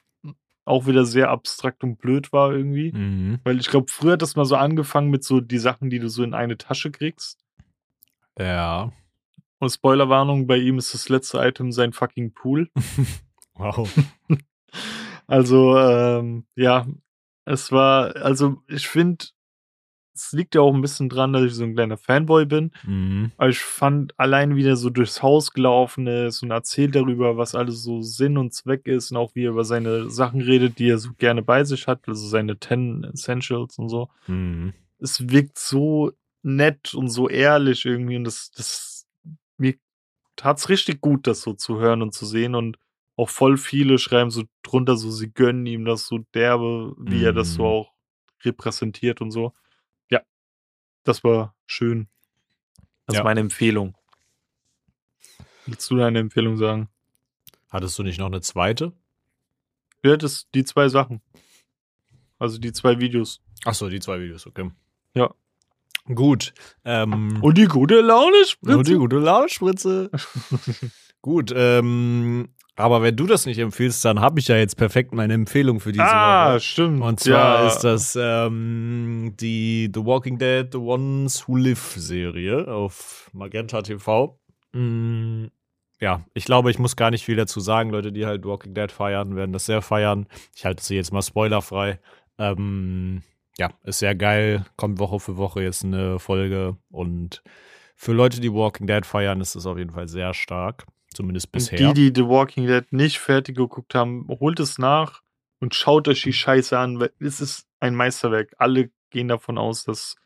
[0.65, 2.93] auch wieder sehr abstrakt und blöd war irgendwie.
[2.93, 3.39] Mhm.
[3.45, 6.09] Weil ich glaube, früher hat das mal so angefangen mit so die Sachen, die du
[6.09, 7.39] so in eine Tasche kriegst.
[8.39, 8.93] Ja.
[9.59, 12.71] Und Spoilerwarnung, bei ihm ist das letzte Item sein fucking Pool.
[13.59, 13.89] Wow.
[15.27, 16.87] Also, ähm, ja,
[17.47, 19.25] es war, also ich finde,
[20.15, 22.73] es liegt ja auch ein bisschen dran, dass ich so ein kleiner Fanboy bin.
[22.85, 23.33] Mhm.
[23.37, 27.55] Aber ich fand allein, wie er so durchs Haus gelaufen ist und erzählt darüber, was
[27.55, 30.89] alles so Sinn und Zweck ist und auch wie er über seine Sachen redet, die
[30.89, 34.09] er so gerne bei sich hat, also seine 10 Essentials und so.
[34.27, 34.73] Mhm.
[34.99, 38.96] Es wirkt so nett und so ehrlich irgendwie und das, das,
[40.37, 42.79] tat's richtig gut, das so zu hören und zu sehen und
[43.17, 47.33] auch voll viele schreiben so drunter, so sie gönnen ihm das so derbe, wie er
[47.33, 47.69] das so Mhm.
[47.69, 47.93] auch
[48.45, 49.55] repräsentiert und so.
[50.11, 50.21] Ja,
[51.05, 52.09] das war schön.
[53.07, 53.21] Das Ja.
[53.21, 53.97] ist meine Empfehlung.
[55.65, 56.89] Willst du deine Empfehlung sagen?
[57.71, 58.93] Hattest du nicht noch eine zweite?
[60.05, 61.21] Ja, das die zwei Sachen.
[62.39, 63.41] Also die zwei Videos.
[63.65, 64.71] Achso, die zwei Videos, okay.
[65.15, 65.35] Ja.
[66.15, 66.55] Gut.
[66.85, 68.99] Ähm, Und die gute Laune Nur die Spritze.
[68.99, 70.11] gute Launespritze.
[71.23, 75.35] Gut, ähm, aber wenn du das nicht empfiehlst, dann habe ich ja jetzt perfekt meine
[75.35, 76.61] Empfehlung für diese Ah, Woche.
[76.61, 77.03] stimmt.
[77.03, 77.67] Und zwar ja.
[77.67, 84.39] ist das ähm, die The Walking Dead The Ones Who Live Serie auf Magenta TV.
[84.73, 85.47] Mm,
[86.01, 87.91] ja, ich glaube, ich muss gar nicht viel dazu sagen.
[87.91, 90.27] Leute, die halt Walking Dead feiern, werden das sehr feiern.
[90.55, 91.99] Ich halte sie jetzt mal spoilerfrei.
[92.39, 93.23] Ähm,
[93.59, 94.67] ja, ist sehr geil.
[94.77, 96.77] Kommt Woche für Woche jetzt eine Folge.
[96.91, 97.43] Und
[97.95, 100.87] für Leute, die Walking Dead feiern, ist das auf jeden Fall sehr stark.
[101.15, 101.93] Zumindest Und bisher.
[101.93, 105.23] die, die The Walking Dead nicht fertig geguckt haben, holt es nach
[105.61, 108.55] und schaut euch die Scheiße an, es ist ein Meisterwerk.
[108.59, 110.17] Alle gehen davon aus, dass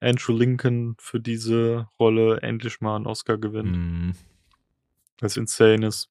[0.00, 3.76] Andrew Lincoln für diese Rolle endlich mal einen Oscar gewinnt.
[3.76, 4.10] Mm,
[5.20, 6.10] Was insane ist.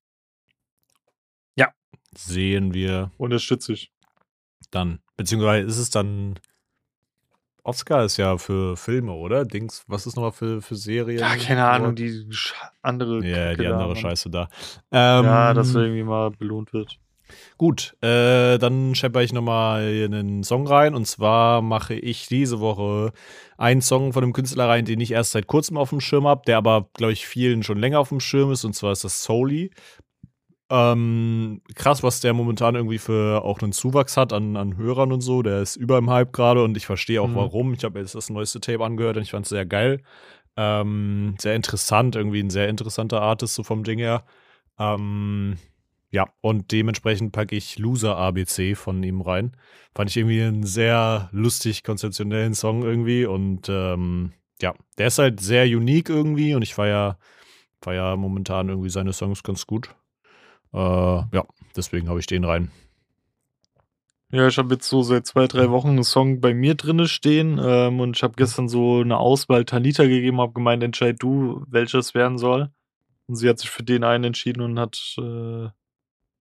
[2.15, 3.91] sehen wir Unterstütze ich.
[4.71, 4.99] dann.
[5.17, 6.39] Beziehungsweise ist es dann.
[7.69, 9.45] Oscar ist ja für Filme, oder?
[9.45, 11.19] Dings, was ist nochmal für, für Serien?
[11.19, 12.25] Ja, keine Ahnung, die
[12.81, 13.23] andere.
[13.25, 13.97] Ja, Kacke die da, andere Mann.
[13.97, 14.49] Scheiße da.
[14.91, 16.97] Ähm, Ja, dass irgendwie mal belohnt wird.
[17.57, 20.95] Gut, äh, dann schepper ich nochmal einen Song rein.
[20.95, 23.11] Und zwar mache ich diese Woche
[23.57, 26.41] einen Song von einem Künstler rein, den ich erst seit kurzem auf dem Schirm habe,
[26.47, 28.65] der aber, glaube ich, vielen schon länger auf dem Schirm ist.
[28.65, 29.71] Und zwar ist das Soli.
[30.71, 35.21] Ähm, krass, was der momentan irgendwie für auch einen Zuwachs hat an, an Hörern und
[35.21, 35.41] so.
[35.41, 37.35] Der ist über im Hype gerade und ich verstehe auch Mhm.
[37.35, 37.73] warum.
[37.73, 40.01] Ich habe jetzt das neueste Tape angehört und ich fand es sehr geil.
[40.57, 44.23] Ähm, sehr interessant, irgendwie ein sehr interessanter Artist, so vom Ding her.
[44.77, 45.57] Ähm,
[46.11, 49.55] ja, und dementsprechend packe ich Loser ABC von ihm rein.
[49.95, 55.39] Fand ich irgendwie einen sehr lustig konzeptionellen Song irgendwie und ähm, ja, der ist halt
[55.39, 57.17] sehr unique irgendwie und ich feier,
[57.81, 59.95] feier momentan irgendwie seine Songs ganz gut.
[60.73, 61.45] Äh, ja,
[61.75, 62.71] deswegen habe ich den rein.
[64.31, 67.59] Ja, ich habe jetzt so seit zwei, drei Wochen einen Song bei mir drinne stehen
[67.61, 72.13] ähm, und ich habe gestern so eine Auswahl Tanita gegeben, habe gemeint, entscheid du, welches
[72.13, 72.69] werden soll.
[73.25, 75.69] Und sie hat sich für den einen entschieden und hat äh,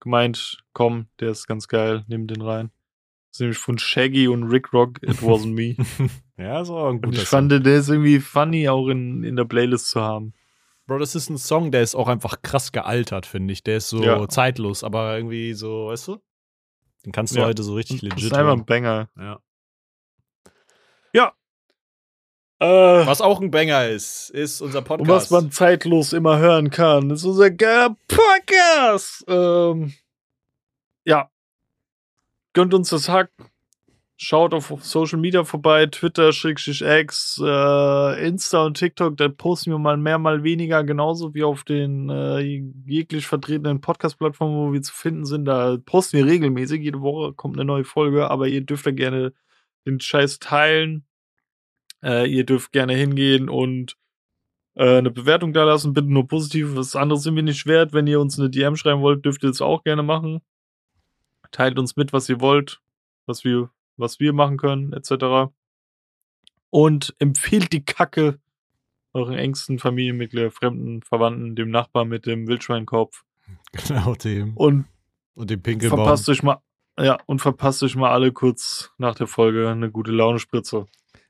[0.00, 2.70] gemeint, komm, der ist ganz geil, nimm den rein.
[3.30, 5.76] Das ist nämlich von Shaggy und Rick Rock, It Wasn't Me.
[6.36, 9.44] ja, so ein Und guter ich fand, der ist irgendwie funny, auch in, in der
[9.44, 10.34] Playlist zu haben.
[10.88, 13.62] Bro, das ist ein Song, der ist auch einfach krass gealtert, finde ich.
[13.62, 14.26] Der ist so Ja.
[14.28, 16.18] zeitlos, aber irgendwie so, weißt du?
[17.04, 17.44] Den kannst du Ja.
[17.46, 19.08] heute so richtig Das legit ist einfach ein Banger.
[19.16, 19.38] Ja.
[22.60, 22.66] Äh,
[23.06, 25.30] Was auch ein Banger ist, ist unser und was Podcast.
[25.30, 29.24] man zeitlos immer hören kann, ist unser Podcast.
[29.28, 29.94] Ähm,
[31.04, 31.30] ja.
[32.54, 33.30] Gönnt uns das Hack.
[34.20, 39.96] Schaut auf Social Media vorbei, Twitter, X, äh, Insta und TikTok, da posten wir mal
[39.96, 45.24] mehr, mal weniger, genauso wie auf den äh, jeglich vertretenen Podcast-Plattformen, wo wir zu finden
[45.24, 45.44] sind.
[45.44, 49.32] Da posten wir regelmäßig, jede Woche kommt eine neue Folge, aber ihr dürft da gerne
[49.86, 51.06] den Scheiß teilen.
[52.02, 53.96] Äh, ihr dürft gerne hingehen und
[54.74, 56.74] äh, eine Bewertung da lassen, bitte nur positiv.
[56.74, 57.92] Was anderes sind wir nicht wert.
[57.92, 60.40] Wenn ihr uns eine DM schreiben wollt, dürft ihr das auch gerne machen.
[61.52, 62.80] Teilt uns mit, was ihr wollt,
[63.26, 65.50] was wir, was wir machen können, etc.
[66.70, 68.38] Und empfehlt die Kacke
[69.12, 73.24] euren engsten Familienmitgliedern, fremden Verwandten, dem Nachbarn mit dem Wildschweinkopf.
[73.86, 74.56] Genau, dem.
[74.56, 74.84] Und
[75.34, 76.00] Und dem Pinkelbaum.
[76.00, 76.58] verpasst euch mal,
[76.98, 80.86] ja, und verpasst euch mal alle kurz nach der Folge eine gute Laune-Spritze.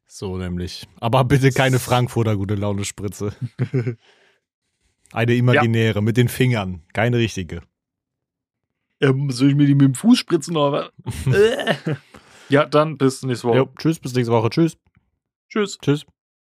[0.07, 0.89] So nämlich.
[1.01, 3.35] Aber bitte keine Frankfurter gute Laune Spritze.
[5.13, 6.83] Eine imaginäre, mit den Fingern.
[6.93, 7.63] Keine richtige.
[9.01, 11.37] Ähm, soll ich mir die mit dem Fuß spritzen oder was?
[12.49, 13.59] ja, dann bis nächste Woche.
[13.59, 14.51] Jo, tschüss, bis nächste Woche.
[14.51, 14.77] Tschüss.
[15.49, 15.79] Tschüss.
[15.79, 16.07] Tschüss.